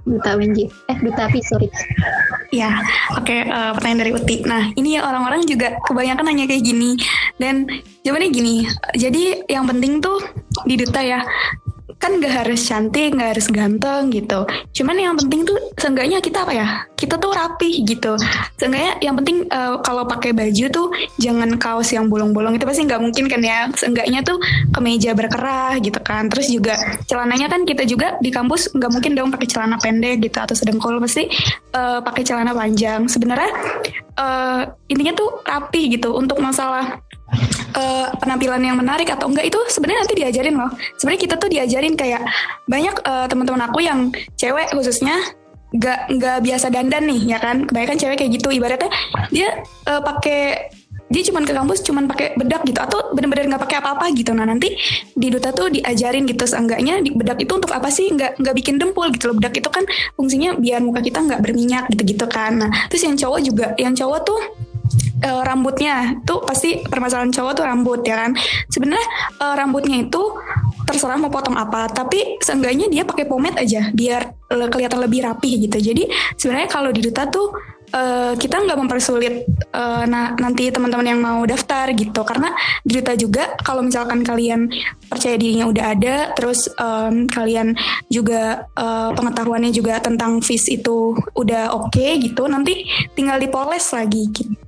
[0.03, 1.68] duta WNJ eh duta Pi sorry.
[2.53, 2.78] Ya
[3.16, 4.36] oke okay, uh, eh, pertanyaan dari Uti.
[4.44, 6.98] Nah ini ya orang-orang juga kebanyakan nanya kayak gini.
[7.40, 7.66] Dan
[8.07, 8.55] jawabannya gini
[8.94, 10.18] jadi yang penting tuh
[10.66, 11.22] di duta ya
[12.03, 14.42] kan gak harus cantik, gak harus ganteng gitu.
[14.74, 16.66] Cuman yang penting tuh seenggaknya kita apa ya?
[16.98, 18.18] Kita tuh rapi gitu.
[18.59, 20.90] Seenggaknya yang penting uh, kalau pakai baju tuh
[21.22, 23.70] jangan kaos yang bolong-bolong itu pasti nggak mungkin kan ya.
[23.78, 24.42] Seenggaknya tuh
[24.74, 26.26] kemeja berkerah gitu kan.
[26.26, 26.74] Terus juga
[27.07, 30.98] celananya kan kita juga di kampus nggak mungkin dong pakai celana pendek gitu atau sedengkul
[30.98, 31.30] pasti
[31.78, 33.07] uh, pakai celana panjang.
[33.07, 33.55] Sebenarnya
[34.18, 36.98] uh, intinya tuh rapi gitu untuk masalah
[37.76, 40.70] uh, penampilan yang menarik atau enggak itu sebenarnya nanti diajarin loh.
[41.01, 42.22] Sebenarnya kita tuh diajarin kayak
[42.68, 45.16] banyak uh, teman-teman aku yang cewek khususnya
[45.72, 47.64] nggak nggak biasa dandan nih ya kan?
[47.64, 48.49] Kebanyakan cewek kayak gitu.
[48.53, 48.91] Ibaratnya
[49.33, 50.72] dia uh, pakai
[51.12, 54.33] dia cuma ke kampus cuma pakai bedak gitu atau benar-benar nggak pakai apa-apa gitu.
[54.33, 54.72] Nah nanti
[55.12, 56.49] di duta tuh diajarin gitu.
[56.49, 58.09] Seenggaknya di bedak itu untuk apa sih?
[58.09, 59.37] Nggak nggak bikin dempul gitu loh.
[59.37, 59.85] Bedak itu kan
[60.16, 62.64] fungsinya biar muka kita nggak berminyak gitu gitu kan.
[62.64, 64.41] Nah terus yang cowok juga yang cowok tuh
[65.22, 68.34] uh, rambutnya tuh pasti permasalahan cowok tuh rambut ya kan?
[68.68, 69.06] Sebenarnya
[69.38, 70.22] uh, rambutnya itu
[70.82, 75.78] terserah mau potong apa tapi seenggaknya dia pakai pomade aja biar kelihatan lebih rapi gitu.
[75.80, 77.48] Jadi sebenarnya kalau di duta tuh
[77.92, 82.20] uh, kita nggak mempersulit uh, nah nanti teman-teman yang mau daftar gitu.
[82.24, 82.52] Karena
[82.84, 84.68] di duta juga kalau misalkan kalian
[85.08, 87.76] percaya dirinya udah ada terus um, kalian
[88.08, 92.84] juga uh, pengetahuannya juga tentang FIS itu udah oke okay, gitu nanti
[93.16, 94.61] tinggal dipoles lagi gitu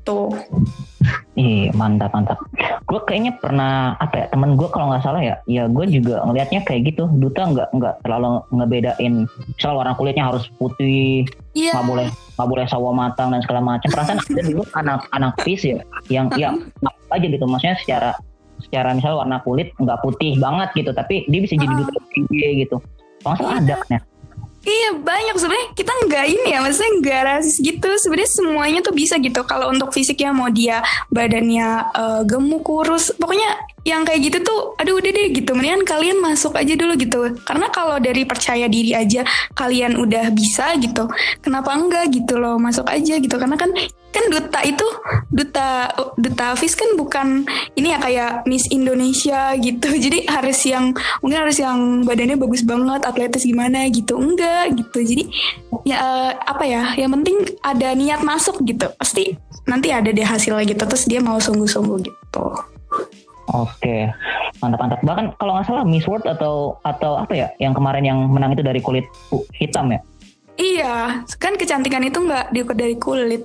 [1.34, 2.38] Iya mantap mantap.
[2.86, 6.62] Gue kayaknya pernah apa ya temen gue kalau nggak salah ya, ya gue juga ngelihatnya
[6.62, 7.10] kayak gitu.
[7.18, 11.26] Duta nggak nggak terlalu ngebedain, misal warna kulitnya harus putih,
[11.56, 11.74] yeah.
[11.74, 12.06] nggak boleh
[12.38, 13.88] nggak boleh sawo matang dan segala macam.
[13.90, 15.82] Perasaan ada dulu anak-anak pis ya,
[16.12, 16.54] yang ya
[17.10, 18.10] aja gitu, maksudnya secara
[18.62, 21.98] secara misal warna kulit nggak putih banget gitu, tapi dia bisa jadi duta
[22.38, 22.76] gitu.
[23.24, 24.00] Kalau ada kan ya.
[24.64, 25.36] Iya banyak.
[25.36, 27.88] Sebenarnya kita nggak ini ya maksudnya nggak rasis gitu.
[28.00, 29.40] Sebenarnya semuanya tuh bisa gitu.
[29.44, 30.80] Kalau untuk fisiknya mau dia
[31.12, 35.52] badannya uh, gemuk kurus pokoknya yang kayak gitu tuh aduh udah deh gitu.
[35.52, 37.20] Mendingan kalian masuk aja dulu gitu.
[37.44, 39.22] Karena kalau dari percaya diri aja
[39.52, 41.06] kalian udah bisa gitu
[41.44, 43.36] kenapa enggak gitu loh masuk aja gitu.
[43.36, 43.70] Karena kan
[44.14, 44.86] kan duta itu
[45.28, 49.92] duta duta Fis kan bukan ini ya kayak Miss Indonesia gitu.
[50.04, 54.16] Jadi harus yang mungkin harus yang badannya bagus banget atletis gimana gitu.
[54.16, 54.98] Enggak gitu.
[55.04, 55.28] Jadi
[55.84, 58.88] ya uh, apa ya yang penting ada niat masuk gitu.
[58.96, 59.36] Pasti
[59.68, 60.82] nanti ada deh hasilnya gitu.
[60.88, 62.46] Terus dia mau sungguh-sungguh gitu
[63.52, 64.08] Oke,
[64.64, 65.04] mantap-mantap.
[65.04, 68.64] Bahkan kalau nggak salah Miss World atau atau apa ya, yang kemarin yang menang itu
[68.64, 69.04] dari kulit
[69.52, 70.00] hitam ya?
[70.54, 73.42] Iya, kan kecantikan itu nggak diukur dari kulit,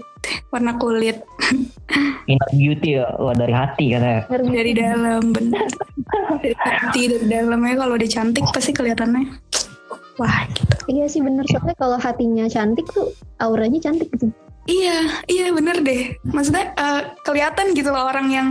[0.53, 1.25] warna kulit.
[2.29, 4.21] Inner beauty ya, Wah, dari hati katanya.
[4.29, 5.65] Dari dalam, benar.
[6.37, 9.25] dari hati, dari dalamnya kalau udah cantik pasti kelihatannya.
[10.21, 10.75] Wah, gitu.
[10.85, 13.09] Iya sih bener, soalnya kalau hatinya cantik tuh
[13.41, 14.29] auranya cantik gitu.
[14.69, 16.13] Iya, iya bener deh.
[16.29, 18.47] Maksudnya uh, kelihatan gitu loh orang yang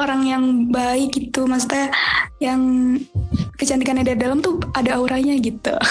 [0.00, 1.44] orang yang baik gitu.
[1.44, 1.92] Maksudnya
[2.40, 2.60] yang
[3.58, 5.74] kecantikannya dari dalam tuh ada auranya gitu.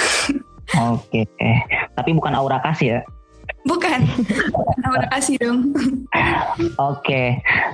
[0.71, 1.55] Oke, okay.
[1.99, 2.99] tapi bukan aura kasih ya?
[3.67, 4.07] Bukan,
[4.87, 5.75] aura kasih dong.
[5.75, 7.27] Oke, okay.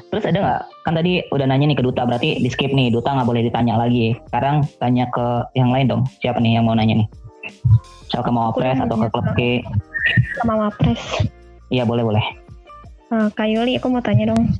[0.09, 0.61] terus ada nggak?
[0.82, 2.89] Kan tadi udah nanya nih ke Duta, berarti di skip nih.
[2.89, 4.17] Duta nggak boleh ditanya lagi.
[4.34, 6.01] Sekarang tanya ke yang lain dong.
[6.25, 7.07] Siapa nih yang mau nanya nih?
[8.09, 9.39] Soal ke Mawapres atau ke klub K?
[10.41, 11.01] Ke Mawapres.
[11.69, 12.25] Iya boleh boleh.
[13.07, 14.51] Uh, Kak Yuli, aku mau tanya dong.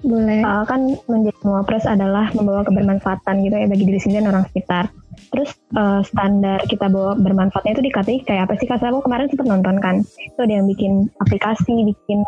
[0.00, 0.40] Boleh.
[0.40, 4.84] Uh, kan menjadi Mawapres adalah membawa kebermanfaatan gitu ya bagi diri sendiri dan orang sekitar.
[5.30, 8.66] Terus uh, standar kita bawa bermanfaatnya itu dikatakan kayak apa sih?
[8.66, 9.96] Kak aku kemarin sempat nonton kan.
[10.16, 12.24] Itu ada yang bikin aplikasi, bikin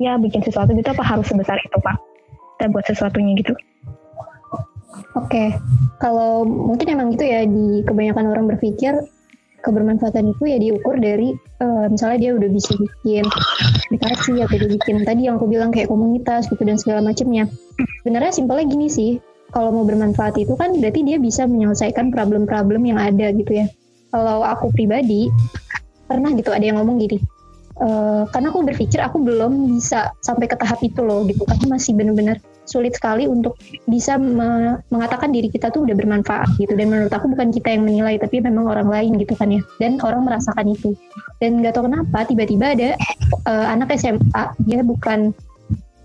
[0.00, 1.96] ya bikin sesuatu gitu apa harus sebesar itu Pak?
[2.56, 3.56] Kita buat sesuatunya gitu.
[5.16, 5.48] Oke, okay.
[6.02, 8.94] kalau mungkin emang gitu ya di kebanyakan orang berpikir
[9.60, 13.24] kebermanfaatan itu ya diukur dari uh, misalnya dia udah bisa bikin
[13.86, 17.48] aplikasi atau dia bikin tadi yang aku bilang kayak komunitas gitu dan segala macamnya.
[18.02, 19.10] Sebenarnya simpelnya gini sih,
[19.50, 23.66] kalau mau bermanfaat itu kan berarti dia bisa menyelesaikan problem-problem yang ada gitu ya.
[24.10, 25.30] Kalau aku pribadi
[26.10, 27.22] pernah gitu ada yang ngomong gini,
[27.80, 27.88] e,
[28.28, 32.36] karena aku berpikir aku belum bisa sampai ke tahap itu loh gitu, karena masih benar-benar
[32.68, 33.58] sulit sekali untuk
[33.90, 36.76] bisa me mengatakan diri kita tuh udah bermanfaat gitu.
[36.78, 39.58] Dan menurut aku bukan kita yang menilai, tapi memang orang lain gitu kan ya.
[39.82, 40.94] Dan orang merasakan itu.
[41.42, 42.88] Dan nggak tahu kenapa tiba-tiba ada
[43.50, 45.34] uh, anak SMA, dia bukan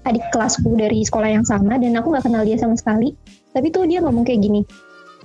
[0.05, 3.17] adik kelasku dari sekolah yang sama dan aku nggak kenal dia sama sekali
[3.51, 4.61] tapi tuh dia ngomong kayak gini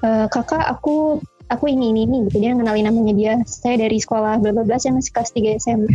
[0.00, 1.20] e, kakak aku
[1.50, 2.38] aku ini ini ini gitu.
[2.38, 3.32] Dia kenalin namanya dia.
[3.44, 4.78] Saya dari sekolah bla bla bla.
[4.78, 5.90] Saya masih kelas 3 SMA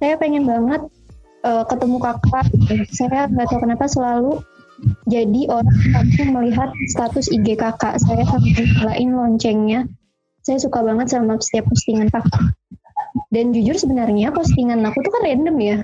[0.00, 0.82] saya pengen banget
[1.44, 2.46] uh, ketemu kakak.
[2.94, 4.40] Saya nggak tahu kenapa selalu
[5.08, 9.80] jadi orang langsung melihat status IG kakak saya sampai nyalain loncengnya.
[10.44, 12.54] Saya suka banget sama setiap postingan kakak
[13.34, 15.76] dan jujur sebenarnya postingan aku tuh kan random ya.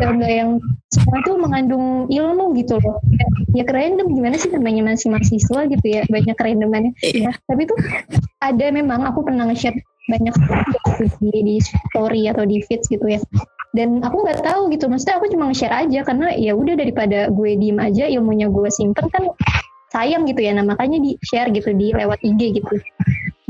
[0.00, 0.50] Gak, gak yang
[0.88, 2.96] semua itu mengandung ilmu gitu loh.
[3.12, 3.26] Ya,
[3.60, 6.08] ya random gimana sih namanya masih mahasiswa gitu ya?
[6.08, 6.96] Banyak kerandomannya.
[7.04, 7.36] Yeah.
[7.44, 7.76] tapi tuh
[8.40, 9.76] ada memang aku pernah nge-share
[10.08, 10.34] banyak
[11.20, 13.20] di, di story atau di feeds gitu ya.
[13.76, 17.58] Dan aku nggak tahu gitu maksudnya aku cuma nge-share aja karena ya udah daripada gue
[17.60, 19.28] diem aja ilmunya gue simpen kan
[19.92, 20.56] sayang gitu ya.
[20.56, 22.80] Nah makanya di share gitu di lewat IG gitu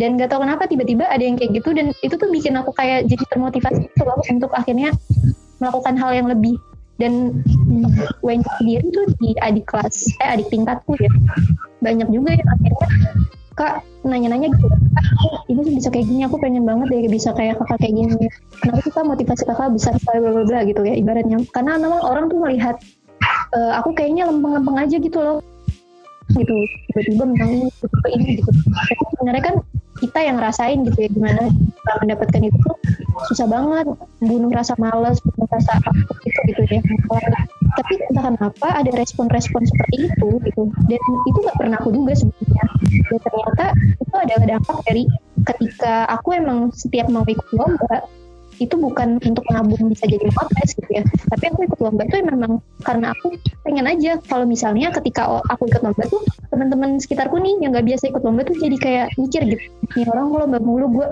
[0.00, 3.06] dan gak tau kenapa tiba-tiba ada yang kayak gitu dan itu tuh bikin aku kayak
[3.06, 4.90] jadi termotivasi gitu loh untuk akhirnya
[5.62, 6.58] melakukan hal yang lebih.
[6.94, 7.42] Dan
[8.22, 11.10] Wendy sendiri tuh di adik kelas eh adik tingkatku ya
[11.82, 12.88] banyak juga yang akhirnya
[13.58, 13.74] kak
[14.06, 14.78] nanya-nanya gitu kak
[15.50, 18.14] ini bisa kayak gini aku pengen banget deh bisa kayak kakak kayak gini
[18.62, 21.42] kenapa kita motivasi kakak sekali bla bla bla gitu ya ibaratnya.
[21.50, 22.78] Karena memang orang tuh melihat
[23.58, 25.42] uh, aku kayaknya lempeng-lempeng aja gitu loh
[26.30, 26.54] gitu
[26.94, 28.50] tiba-tiba memang ini tiba ini gitu.
[29.18, 29.56] Sebenarnya kan
[30.00, 32.70] kita yang ngerasain gitu ya gimana kita mendapatkan itu
[33.30, 33.86] susah banget.
[34.24, 35.90] Bunuh rasa malas bunuh rasa apa
[36.24, 36.80] gitu gitu ya.
[37.74, 40.62] Tapi entah kenapa ada respon-respon seperti itu gitu.
[40.90, 42.64] Dan itu nggak pernah aku duga sebetulnya
[43.10, 43.66] dan ternyata
[44.00, 45.04] itu adalah dampak dari
[45.44, 48.06] ketika aku emang setiap mau ikut lomba
[48.58, 51.02] itu bukan untuk nabung bisa jadi motes gitu ya.
[51.04, 52.52] Tapi aku ikut lomba tuh memang
[52.86, 53.34] karena aku
[53.66, 54.18] pengen aja.
[54.26, 58.46] Kalau misalnya ketika aku ikut lomba tuh teman-teman sekitarku nih yang nggak biasa ikut lomba
[58.46, 59.62] tuh jadi kayak mikir gitu.
[59.94, 61.06] Nih orang lomba mulu gue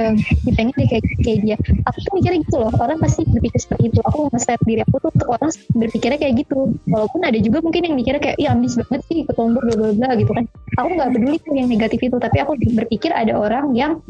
[0.00, 0.14] uh,
[0.56, 1.56] pengen deh kayak kayak dia.
[1.88, 4.00] Aku tuh mikirnya gitu loh orang pasti berpikir seperti itu.
[4.06, 6.72] Aku nge diri aku tuh untuk orang berpikirnya kayak gitu.
[6.88, 9.90] Walaupun ada juga mungkin yang mikirnya kayak iya ambis banget sih ikut lomba bla bla
[9.94, 10.44] bla gitu kan.
[10.80, 14.00] Aku nggak peduli yang negatif itu tapi aku berpikir ada orang yang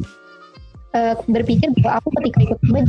[0.97, 2.81] uh, berpikir bahwa aku ketika ikut lomba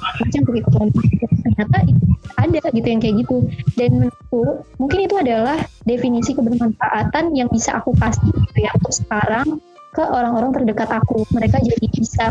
[0.00, 1.02] macam ikut lomba
[1.44, 2.04] ternyata itu
[2.40, 3.36] ada gitu yang kayak gitu.
[3.76, 4.42] Dan menurutku
[4.80, 9.48] mungkin itu adalah definisi kebermanfaatan yang bisa aku kasih gitu ya untuk sekarang
[9.90, 11.26] ke orang-orang terdekat aku.
[11.34, 12.24] Mereka jadi bisa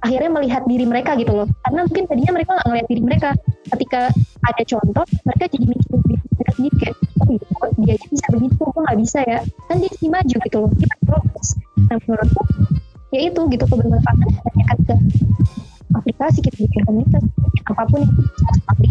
[0.00, 1.48] akhirnya melihat diri mereka gitu loh.
[1.66, 3.30] Karena mungkin tadinya mereka nggak ngeliat diri mereka.
[3.70, 4.00] Ketika
[4.46, 7.44] ada contoh mereka jadi mikir diri mereka sendiri kayak oh iya
[7.80, 8.60] dia aja bisa begitu?
[8.60, 9.40] Kok nggak bisa ya?
[9.66, 10.70] Kan dia maju gitu loh.
[10.76, 11.48] Kita progres
[11.90, 12.42] nah menurutku
[13.10, 14.94] ya itu gitu kebermanfaatan tanyakan ke
[15.98, 17.22] aplikasi kita bikin komunitas
[17.70, 18.88] apa pun yang bisa sekali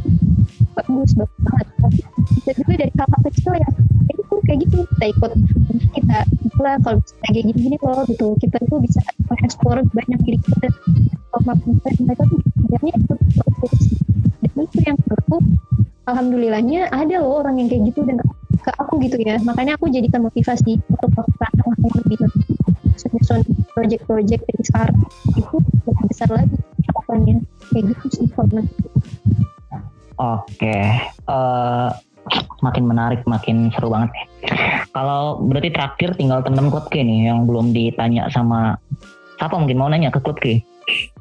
[0.76, 1.68] bagus bagus banget.
[2.40, 3.70] Bisa juga dari hal-hal kecil ya.
[4.12, 5.32] Itu kayak gitu kita ikut
[5.96, 6.18] kita
[6.60, 8.28] lah kalau kayak gini-gini loh gitu.
[8.40, 10.68] Kita tuh bisa mengeksplor banyak diri kita.
[11.30, 13.16] Sama mereka tuh sebenarnya itu
[14.40, 15.38] dan itu yang menurutku
[16.10, 18.18] alhamdulillahnya ada loh orang yang kayak gitu dan
[18.60, 19.40] ke aku gitu ya.
[19.42, 22.18] Makanya aku jadikan motivasi untuk melakukan lebih
[23.00, 23.42] susun
[23.72, 24.98] project-project dari sekarang
[25.36, 25.56] itu
[25.88, 26.58] lebih besar lagi.
[26.90, 27.36] Cakupannya
[27.72, 28.28] kayak gitu sih
[30.20, 30.80] Oke,
[31.32, 31.90] uh,
[32.60, 34.12] makin menarik, makin seru banget.
[34.92, 38.76] Kalau berarti terakhir tinggal temen klub nih yang belum ditanya sama
[39.40, 39.80] siapa mungkin?
[39.80, 40.36] Mau nanya ke klub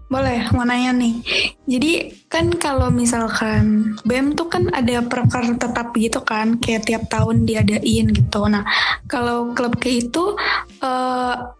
[0.09, 1.21] Boleh, mau nanya nih.
[1.69, 1.93] Jadi
[2.33, 8.09] kan kalau misalkan BEM tuh kan ada proker tetap gitu kan, kayak tiap tahun diadain
[8.17, 8.49] gitu.
[8.49, 8.65] Nah,
[9.05, 10.33] kalau klub ke itu
[10.81, 11.53] uh,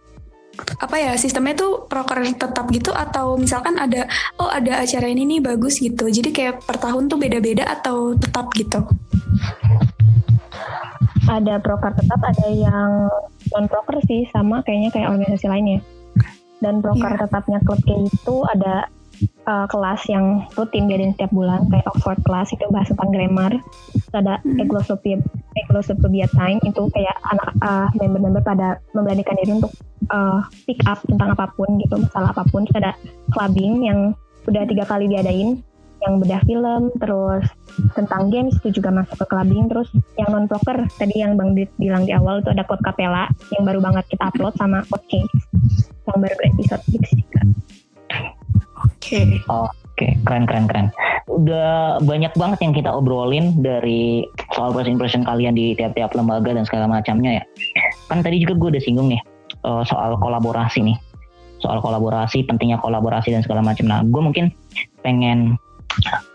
[0.59, 4.09] apa ya sistemnya tuh proker tetap gitu atau misalkan ada
[4.41, 6.09] oh ada acara ini nih bagus gitu.
[6.09, 8.81] Jadi kayak per tahun tuh beda-beda atau tetap gitu.
[11.29, 13.05] Ada proker tetap, ada yang
[13.53, 15.85] non proker sih sama kayaknya kayak organisasi lainnya
[16.59, 17.21] dan broker yeah.
[17.23, 18.87] tetapnya klub K itu ada
[19.47, 23.51] uh, kelas yang rutin diadain setiap bulan kayak Oxford class itu bahas tentang grammar
[23.93, 24.59] terus ada hmm.
[25.67, 29.73] Eglosophobia time itu kayak anak uh, member-member pada memberanikan diri untuk
[30.11, 32.93] uh, pick up tentang apa pun gitu masalah apa pun terus ada
[33.35, 34.15] clubbing yang
[34.47, 35.61] udah tiga kali diadain
[36.07, 37.43] yang bedah film, terus
[37.91, 41.71] tentang games itu juga masuk ke clubbing, terus yang non proker tadi yang Bang Dit
[41.75, 44.79] bilang di awal itu ada Code Capella yang baru banget kita upload sama
[46.09, 47.41] Code Case yang baru episode juga.
[48.79, 49.19] Oke.
[49.45, 50.11] Oke, okay.
[50.25, 50.87] keren keren keren.
[51.29, 56.65] Udah banyak banget yang kita obrolin dari soal first impression kalian di tiap-tiap lembaga dan
[56.65, 57.43] segala macamnya ya.
[58.07, 59.21] Kan tadi juga gue udah singgung nih
[59.67, 60.97] uh, soal kolaborasi nih.
[61.59, 63.83] Soal kolaborasi, pentingnya kolaborasi dan segala macam.
[63.91, 64.55] Nah, gue mungkin
[65.03, 65.59] pengen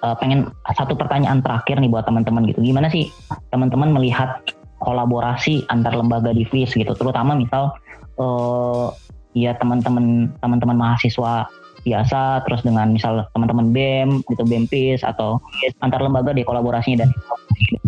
[0.05, 2.61] uh, pengen satu pertanyaan terakhir nih buat teman-teman gitu.
[2.61, 3.09] Gimana sih
[3.49, 4.45] teman-teman melihat
[4.85, 7.73] kolaborasi antar lembaga di FIS gitu, terutama misal
[8.21, 8.93] uh,
[9.35, 11.51] ya teman-teman teman-teman mahasiswa
[11.85, 15.37] biasa terus dengan misal teman-teman BEM gitu BEMPIS atau
[15.85, 17.11] antar lembaga di kolaborasinya dan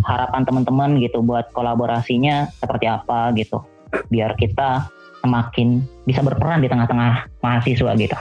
[0.05, 3.65] harapan teman-teman gitu buat kolaborasinya seperti apa gitu
[4.13, 4.85] biar kita
[5.25, 8.17] semakin bisa berperan di tengah-tengah mahasiswa gitu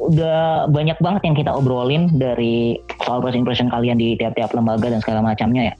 [0.00, 5.00] udah banyak banget yang kita obrolin dari soal first impression kalian di tiap-tiap lembaga dan
[5.00, 5.74] segala macamnya ya.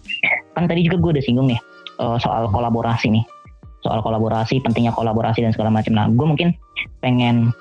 [0.57, 1.61] Kan tadi juga gue udah singgung nih
[2.01, 3.25] uh, soal kolaborasi nih,
[3.85, 5.93] soal kolaborasi, pentingnya kolaborasi dan segala macam.
[5.93, 6.49] Nah, gue mungkin
[7.05, 7.53] pengen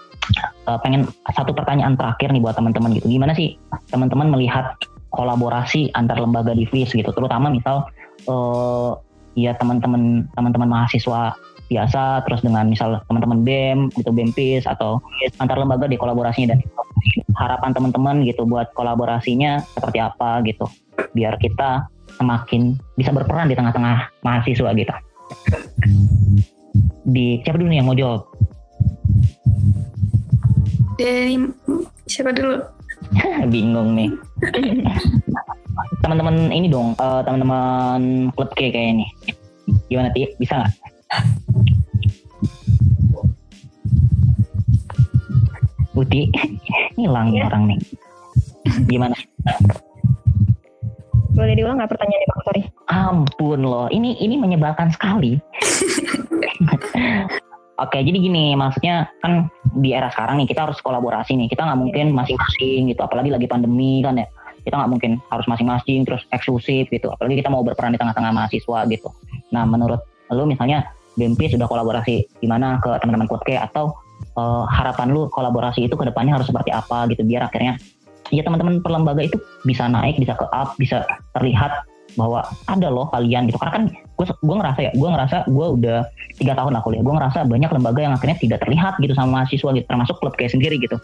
[0.72, 3.12] uh, pengen satu pertanyaan terakhir nih buat teman-teman gitu.
[3.12, 3.60] Gimana sih
[3.92, 4.80] teman-teman melihat
[5.12, 7.86] kolaborasi antar lembaga di FIS gitu, terutama misal
[8.32, 8.96] uh,
[9.36, 11.36] ya teman-teman teman-teman mahasiswa
[11.72, 15.02] biasa terus dengan misal teman-teman BEM gitu BEMPIS atau
[15.42, 16.60] antar lembaga di kolaborasinya dan
[17.34, 20.70] harapan teman-teman gitu buat kolaborasinya seperti apa gitu
[21.18, 24.94] biar kita semakin bisa berperan di tengah-tengah mahasiswa gitu
[27.04, 28.22] di siapa dulu nih yang mau jawab
[30.98, 31.36] dari
[32.08, 32.58] siapa dulu
[33.54, 34.10] bingung nih
[36.04, 39.06] teman-teman ini dong uh, teman-teman klub K kayak ini
[39.90, 40.74] gimana Ti bisa nggak
[45.94, 46.26] Uti,
[46.98, 47.46] hilang ya.
[47.46, 47.80] orang nih.
[48.90, 49.14] Gimana?
[51.34, 52.40] Boleh diulang nggak pertanyaannya Pak?
[52.46, 52.62] Sorry.
[52.94, 55.38] Ampun loh, ini ini menyebalkan sekali.
[57.82, 59.50] Oke, jadi gini, maksudnya kan
[59.82, 61.50] di era sekarang nih kita harus kolaborasi nih.
[61.50, 64.30] Kita nggak mungkin masing-masing gitu, apalagi lagi pandemi kan ya.
[64.62, 67.10] Kita nggak mungkin harus masing-masing terus eksklusif gitu.
[67.10, 69.10] Apalagi kita mau berperan di tengah-tengah mahasiswa gitu.
[69.52, 70.86] Nah, menurut lu misalnya
[71.18, 73.94] BMP sudah kolaborasi gimana ke teman-teman Kotke atau
[74.38, 77.78] uh, harapan lu kolaborasi itu ke depannya harus seperti apa gitu biar akhirnya
[78.32, 81.04] ya teman-teman perlembaga itu bisa naik, bisa ke up, bisa
[81.36, 83.58] terlihat bahwa ada loh kalian gitu.
[83.58, 86.00] Karena kan gue gue ngerasa ya gue ngerasa gue udah
[86.38, 89.70] tiga tahun lah kuliah gue ngerasa banyak lembaga yang akhirnya tidak terlihat gitu sama mahasiswa
[89.74, 90.96] gitu termasuk klub kayak sendiri gitu.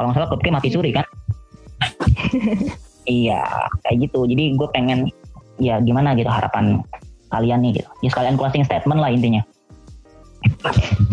[0.00, 1.06] Kalau nggak salah klub kayak mati suri kan?
[3.04, 3.44] Iya
[3.84, 4.24] kayak gitu.
[4.24, 5.12] Jadi gue pengen
[5.60, 6.80] ya gimana gitu harapan
[7.28, 7.88] kalian nih gitu.
[8.00, 9.44] Ya sekalian closing statement lah intinya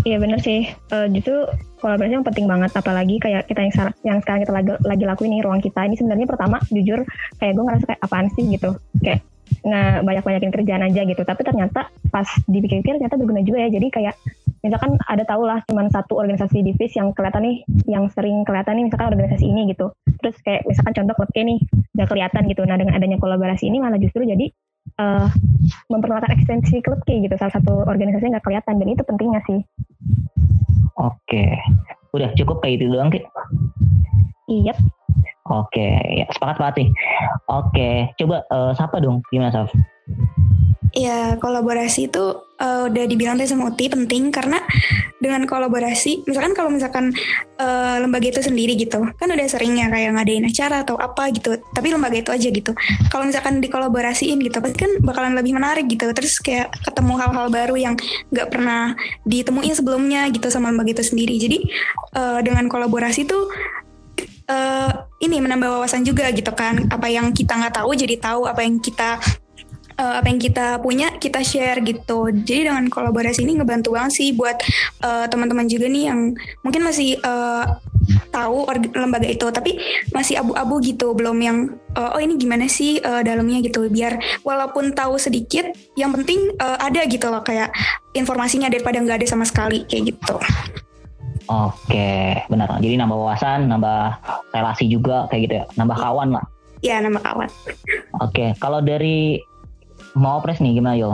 [0.01, 0.65] Iya bener sih.
[0.89, 1.45] Uh, justru
[1.81, 2.71] kolaborasi yang penting banget.
[2.73, 6.27] Apalagi kayak kita yang, yang sekarang kita lagi, lagi lakuin nih ruang kita ini sebenarnya
[6.29, 7.05] pertama jujur
[7.37, 8.73] kayak gue ngerasa kayak apaan sih gitu.
[9.01, 9.21] Kayak
[9.61, 11.21] nggak banyak-banyakin kerjaan aja gitu.
[11.21, 13.69] Tapi ternyata pas dipikir-pikir ternyata berguna juga ya.
[13.69, 14.15] Jadi kayak
[14.61, 17.57] misalkan ada tau lah cuman satu organisasi divis yang kelihatan nih,
[17.89, 19.93] yang sering kelihatan nih misalkan organisasi ini gitu.
[20.21, 21.59] Terus kayak misalkan contoh klub nih
[21.97, 22.61] nggak kelihatan gitu.
[22.65, 24.49] Nah dengan adanya kolaborasi ini malah justru jadi
[25.01, 25.27] uh,
[25.89, 29.59] memperkenalkan ekstensi klub kayak gitu salah satu organisasi nggak kelihatan dan itu pentingnya sih.
[31.01, 31.57] Oke,
[32.13, 33.25] udah cukup kayak itu doang Ki?
[34.45, 34.77] Iya.
[35.49, 35.89] Oke,
[36.21, 36.89] ya sepakat banget nih.
[37.49, 37.89] Oke,
[38.21, 39.73] coba uh, sapa dong, gimana Saf?
[40.91, 42.19] Ya, kolaborasi itu
[42.59, 44.59] uh, udah dibilang tadi sama Uti penting karena
[45.23, 47.15] dengan kolaborasi, misalkan kalau misalkan
[47.63, 51.95] uh, lembaga itu sendiri gitu, kan udah seringnya kayak ngadain acara atau apa gitu, tapi
[51.95, 52.75] lembaga itu aja gitu.
[53.07, 56.11] Kalau misalkan dikolaborasiin gitu, pasti kan bakalan lebih menarik gitu.
[56.11, 57.95] Terus kayak ketemu hal-hal baru yang
[58.27, 58.91] nggak pernah
[59.23, 61.39] ditemuin sebelumnya gitu sama lembaga itu sendiri.
[61.39, 61.57] Jadi
[62.19, 63.47] uh, dengan kolaborasi tuh
[64.51, 64.91] uh,
[65.23, 68.83] ini menambah wawasan juga gitu kan apa yang kita nggak tahu jadi tahu apa yang
[68.83, 69.21] kita
[69.97, 72.29] uh, apa yang kita punya kita share gitu.
[72.31, 74.57] Jadi dengan kolaborasi ini ngebantu banget sih buat
[75.03, 77.79] uh, teman-teman juga nih yang mungkin masih uh,
[78.33, 78.65] tahu
[78.97, 79.77] lembaga itu tapi
[80.09, 81.57] masih abu-abu gitu belum yang
[81.93, 86.81] uh, oh ini gimana sih uh, dalamnya gitu biar walaupun tahu sedikit yang penting uh,
[86.81, 87.69] ada gitu loh kayak
[88.17, 90.35] informasinya daripada nggak ada sama sekali kayak gitu
[91.51, 92.79] Oke, benar.
[92.79, 94.23] Jadi nambah wawasan, nambah
[94.55, 96.45] relasi juga kayak gitu ya, nambah kawan lah.
[96.79, 97.49] Ya, nambah kawan.
[98.23, 99.41] Oke, kalau dari
[100.15, 101.11] mau pres nih gimana yo?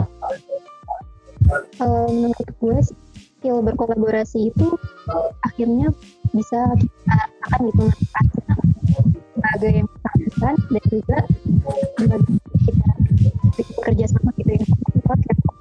[1.78, 2.78] Kalau menurut gue
[3.38, 4.66] skill berkolaborasi itu
[5.46, 5.94] akhirnya
[6.34, 7.84] bisa kita akan gitu
[9.38, 11.18] sebagai yang bersangkutan dan juga
[11.96, 12.34] sebagai
[12.66, 12.90] kita
[13.78, 14.66] bekerja sama gitu ya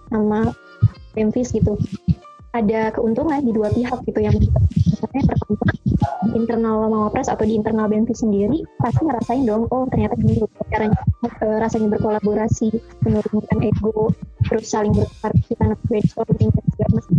[0.10, 0.40] sama
[1.14, 1.78] Memphis gitu
[2.58, 5.72] ada keuntungan di dua pihak gitu yang misalnya pertama
[6.34, 11.00] internal Mawapres atau di internal BNP sendiri pasti ngerasain dong oh ternyata gini caranya
[11.44, 12.74] uh, rasanya berkolaborasi
[13.06, 14.12] menurunkan ego
[14.48, 17.16] terus saling bertukar kita brainstorming dan segala macam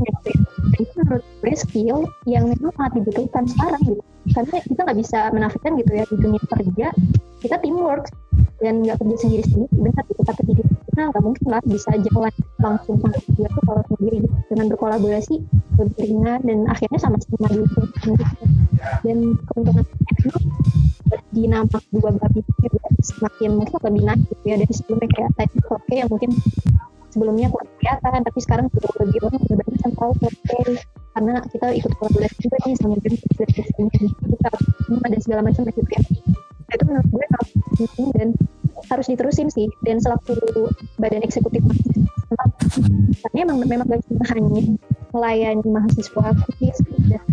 [0.68, 1.98] dan itu menurut gue skill
[2.28, 4.02] yang memang sangat dibutuhkan sekarang gitu.
[4.28, 6.88] Karena kita nggak bisa menafikan gitu ya di dunia kerja
[7.38, 8.10] kita teamwork
[8.58, 12.96] dan nggak kerja sendiri sendiri benar gitu tapi kita nggak mungkin lah bisa jalan langsung
[12.98, 14.36] sama dia tuh kalau sendiri gitu.
[14.50, 15.34] dengan berkolaborasi
[15.78, 17.66] lebih ringan dan akhirnya sama-sama dulu
[19.06, 20.30] dan keuntungan itu
[21.32, 25.56] di nama dua babi juga semakin mungkin lebih naik gitu ya dari sebelumnya kayak tadi
[25.70, 26.30] oke yang mungkin
[27.14, 30.60] sebelumnya kurang kelihatan tapi sekarang sudah lebih orang lebih banyak yang tahu oke
[31.14, 33.16] karena kita ikut kolaborasi juga nih sama kita
[35.08, 36.02] dan segala macam gitu ya
[36.74, 37.26] itu menurut gue
[38.18, 38.28] dan
[38.92, 39.68] harus diterusin sih.
[39.84, 40.36] Dan selaku
[41.00, 41.64] badan eksekutif
[42.28, 42.44] karena
[43.32, 44.60] memang memang gak cuma hanya
[45.16, 47.24] melayani mahasiswa aktivis dan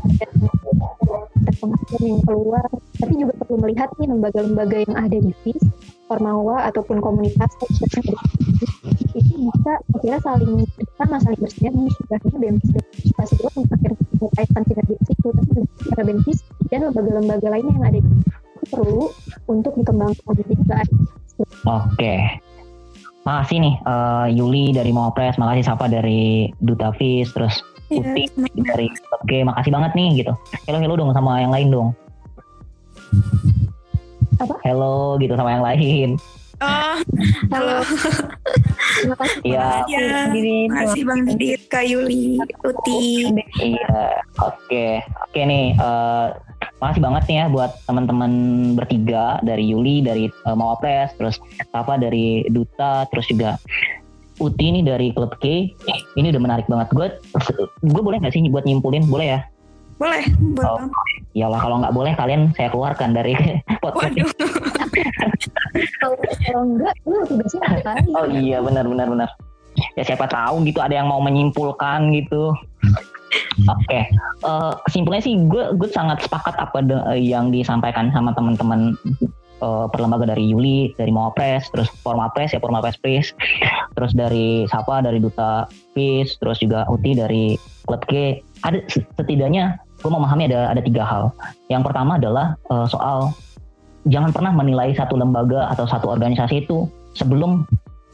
[1.60, 2.66] pengasuhan yang keluar
[3.00, 5.64] tapi juga perlu melihat nih lembaga-lembaga yang ada di FIS
[6.08, 9.74] Formawa ataupun komunitas itu bisa
[10.04, 10.64] kira saling
[10.96, 13.50] sama saling bersinergi sebenarnya BMPIS dan partisipasi juga
[14.20, 15.52] mengkaitkan sinergi itu tapi
[15.84, 16.40] secara BMPIS
[16.72, 18.12] dan lembaga-lembaga lainnya yang ada di
[18.68, 19.10] perlu
[19.48, 20.80] untuk dikembangkan juga.
[21.66, 22.42] Oke.
[23.26, 27.58] Makasih nih uh, Yuli dari Mawapres, makasih Sapa dari Duta Fis, terus
[27.90, 28.88] iya, Putih yeah, dari
[29.26, 30.34] Oke, makasih banget nih gitu.
[30.70, 31.90] Hello hello dong sama yang lain dong.
[34.38, 34.54] Apa?
[34.62, 36.10] Hello gitu sama yang lain.
[36.64, 36.96] Oh,
[37.52, 37.84] halo.
[38.96, 39.40] Terima kasih.
[39.44, 39.68] Iya.
[40.32, 43.28] Terima kasih Bang Didit, Kak Yuli, Uti.
[43.60, 44.88] Iya, oke.
[45.28, 46.32] Oke nih, uh,
[46.86, 48.32] makasih banget nih ya buat teman-teman
[48.78, 51.42] bertiga dari Yuli, dari uh, Mawapres, terus
[51.74, 53.58] apa dari Duta, terus juga
[54.36, 55.72] Uti ini dari Klub K.
[56.20, 56.92] Ini udah menarik banget.
[56.92, 57.08] Gue,
[57.88, 59.08] gue boleh nggak sih buat nyimpulin?
[59.08, 59.40] Boleh ya?
[59.96, 60.28] Boleh,
[60.60, 60.68] boleh.
[60.68, 60.84] Oh,
[61.32, 63.32] ya lah kalau nggak boleh kalian saya keluarkan dari
[63.84, 64.36] podcast.
[66.04, 67.92] kalau enggak, lu tugasnya apa?
[68.12, 69.30] Oh iya benar benar benar.
[69.96, 72.52] Ya siapa tahu gitu ada yang mau menyimpulkan gitu.
[73.66, 74.04] Oke, okay.
[74.46, 78.94] uh, eh, kesimpulannya sih gue gue sangat sepakat apa de, uh, yang disampaikan sama teman-teman
[79.66, 83.34] uh, perlembaga dari Yuli, dari Mawapres, terus Formapres ya Formapres Pres,
[83.98, 85.66] terus dari Sapa dari Duta
[85.98, 87.58] Peace, terus juga Uti dari
[87.90, 88.42] Klub K.
[88.62, 88.86] Ada
[89.18, 91.34] setidaknya gue memahami ada ada tiga hal.
[91.74, 93.34] Yang pertama adalah uh, soal
[94.06, 96.86] jangan pernah menilai satu lembaga atau satu organisasi itu
[97.18, 97.66] sebelum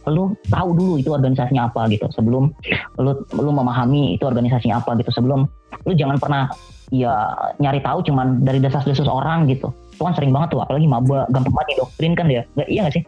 [0.10, 2.10] lu tahu dulu itu organisasinya apa gitu.
[2.10, 2.50] Sebelum
[2.98, 5.14] lu lu memahami itu organisasinya apa gitu.
[5.14, 5.46] Sebelum
[5.86, 6.50] lu jangan pernah
[6.92, 7.32] ya
[7.62, 9.72] nyari tahu cuman dari desas-desus orang gitu.
[9.96, 12.44] Itu kan sering banget tuh apalagi maba gampang banget doktrin kan dia.
[12.58, 13.04] Nggak iya gak sih?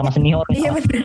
[0.00, 1.04] Sama senior iya benar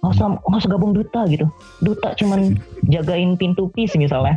[0.00, 1.46] nggak usah nggak usah gabung duta gitu.
[1.80, 2.54] Duta cuman
[2.92, 4.36] jagain pintu pis misalnya.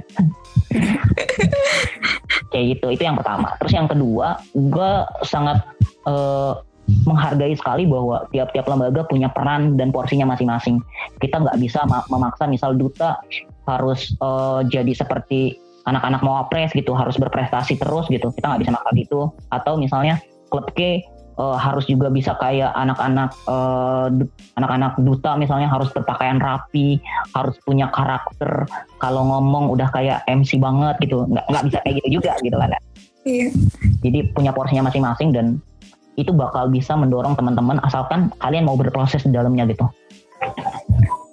[2.51, 3.53] Kayak gitu itu yang pertama.
[3.61, 4.91] Terus yang kedua gue
[5.27, 5.61] sangat
[6.07, 6.57] uh,
[7.03, 10.79] menghargai sekali bahwa tiap-tiap lembaga punya peran dan porsinya masing-masing.
[11.19, 13.19] Kita nggak bisa memaksa misal duta
[13.67, 18.31] harus uh, jadi seperti anak-anak mau apres gitu harus berprestasi terus gitu.
[18.31, 19.21] Kita nggak bisa makan gitu.
[19.51, 21.03] Atau misalnya klub K
[21.41, 24.07] uh, harus juga bisa kayak anak-anak uh,
[24.55, 27.01] anak-anak duta misalnya harus berpakaian rapi
[27.35, 28.69] harus punya karakter.
[29.01, 31.27] Kalau ngomong udah kayak MC banget gitu.
[31.27, 32.71] Nggak nggak bisa kayak gitu juga gitu kan
[33.27, 33.47] iya.
[34.03, 35.59] jadi punya porsinya masing-masing dan
[36.19, 39.85] itu bakal bisa mendorong teman-teman asalkan kalian mau berproses di dalamnya gitu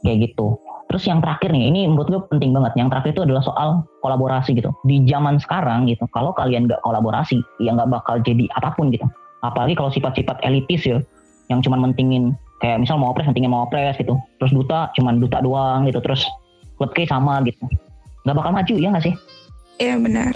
[0.04, 0.56] kayak gitu
[0.90, 2.74] Terus yang terakhir nih, ini menurut gue penting banget.
[2.74, 3.68] Yang terakhir itu adalah soal
[4.02, 4.74] kolaborasi gitu.
[4.82, 9.06] Di zaman sekarang gitu, kalau kalian nggak kolaborasi, ya nggak bakal jadi apa pun gitu.
[9.46, 10.98] Apalagi kalau sifat-sifat elitis ya,
[11.46, 14.18] yang cuma mentingin kayak misal mau pres, mentingin mau pres gitu.
[14.42, 16.02] Terus duta, cuman duta doang gitu.
[16.02, 16.26] Terus
[16.74, 17.70] klub sama gitu.
[18.26, 19.14] Nggak bakal maju ya nggak sih?
[19.78, 20.34] Iya benar.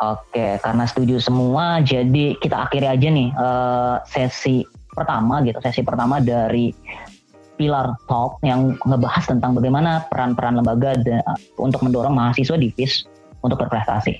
[0.00, 4.64] Oke, karena setuju semua, jadi kita akhiri aja nih uh, sesi
[4.96, 5.60] pertama gitu.
[5.60, 6.72] Sesi pertama dari
[7.60, 11.20] pilar talk yang ngebahas tentang bagaimana peran-peran lembaga de,
[11.60, 13.04] untuk mendorong mahasiswa di FIS
[13.44, 14.16] untuk berprestasi.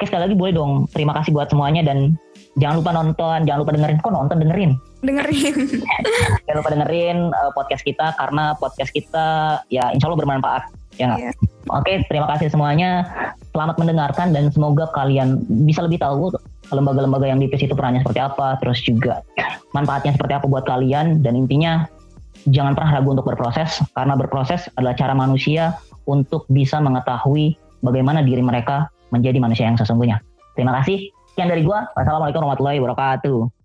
[0.00, 0.88] Oke sekali lagi boleh dong.
[0.96, 2.16] Terima kasih buat semuanya dan
[2.56, 3.98] jangan lupa nonton, jangan lupa dengerin.
[4.00, 4.70] Kok nonton dengerin?
[5.04, 5.54] Dengerin.
[6.48, 10.87] jangan lupa dengerin uh, podcast kita karena podcast kita ya insya Allah bermanfaat.
[10.98, 11.14] Ya?
[11.16, 11.32] Iya.
[11.70, 13.06] Oke, terima kasih semuanya.
[13.54, 16.34] Selamat mendengarkan dan semoga kalian bisa lebih tahu
[16.68, 19.24] lembaga-lembaga yang di PIS itu perannya seperti apa, terus juga
[19.72, 21.88] manfaatnya seperti apa buat kalian dan intinya
[22.50, 25.76] jangan pernah ragu untuk berproses karena berproses adalah cara manusia
[26.08, 30.20] untuk bisa mengetahui bagaimana diri mereka menjadi manusia yang sesungguhnya.
[30.56, 31.08] Terima kasih.
[31.32, 31.88] Sekian dari gua.
[31.94, 33.57] Wassalamualaikum warahmatullahi wabarakatuh.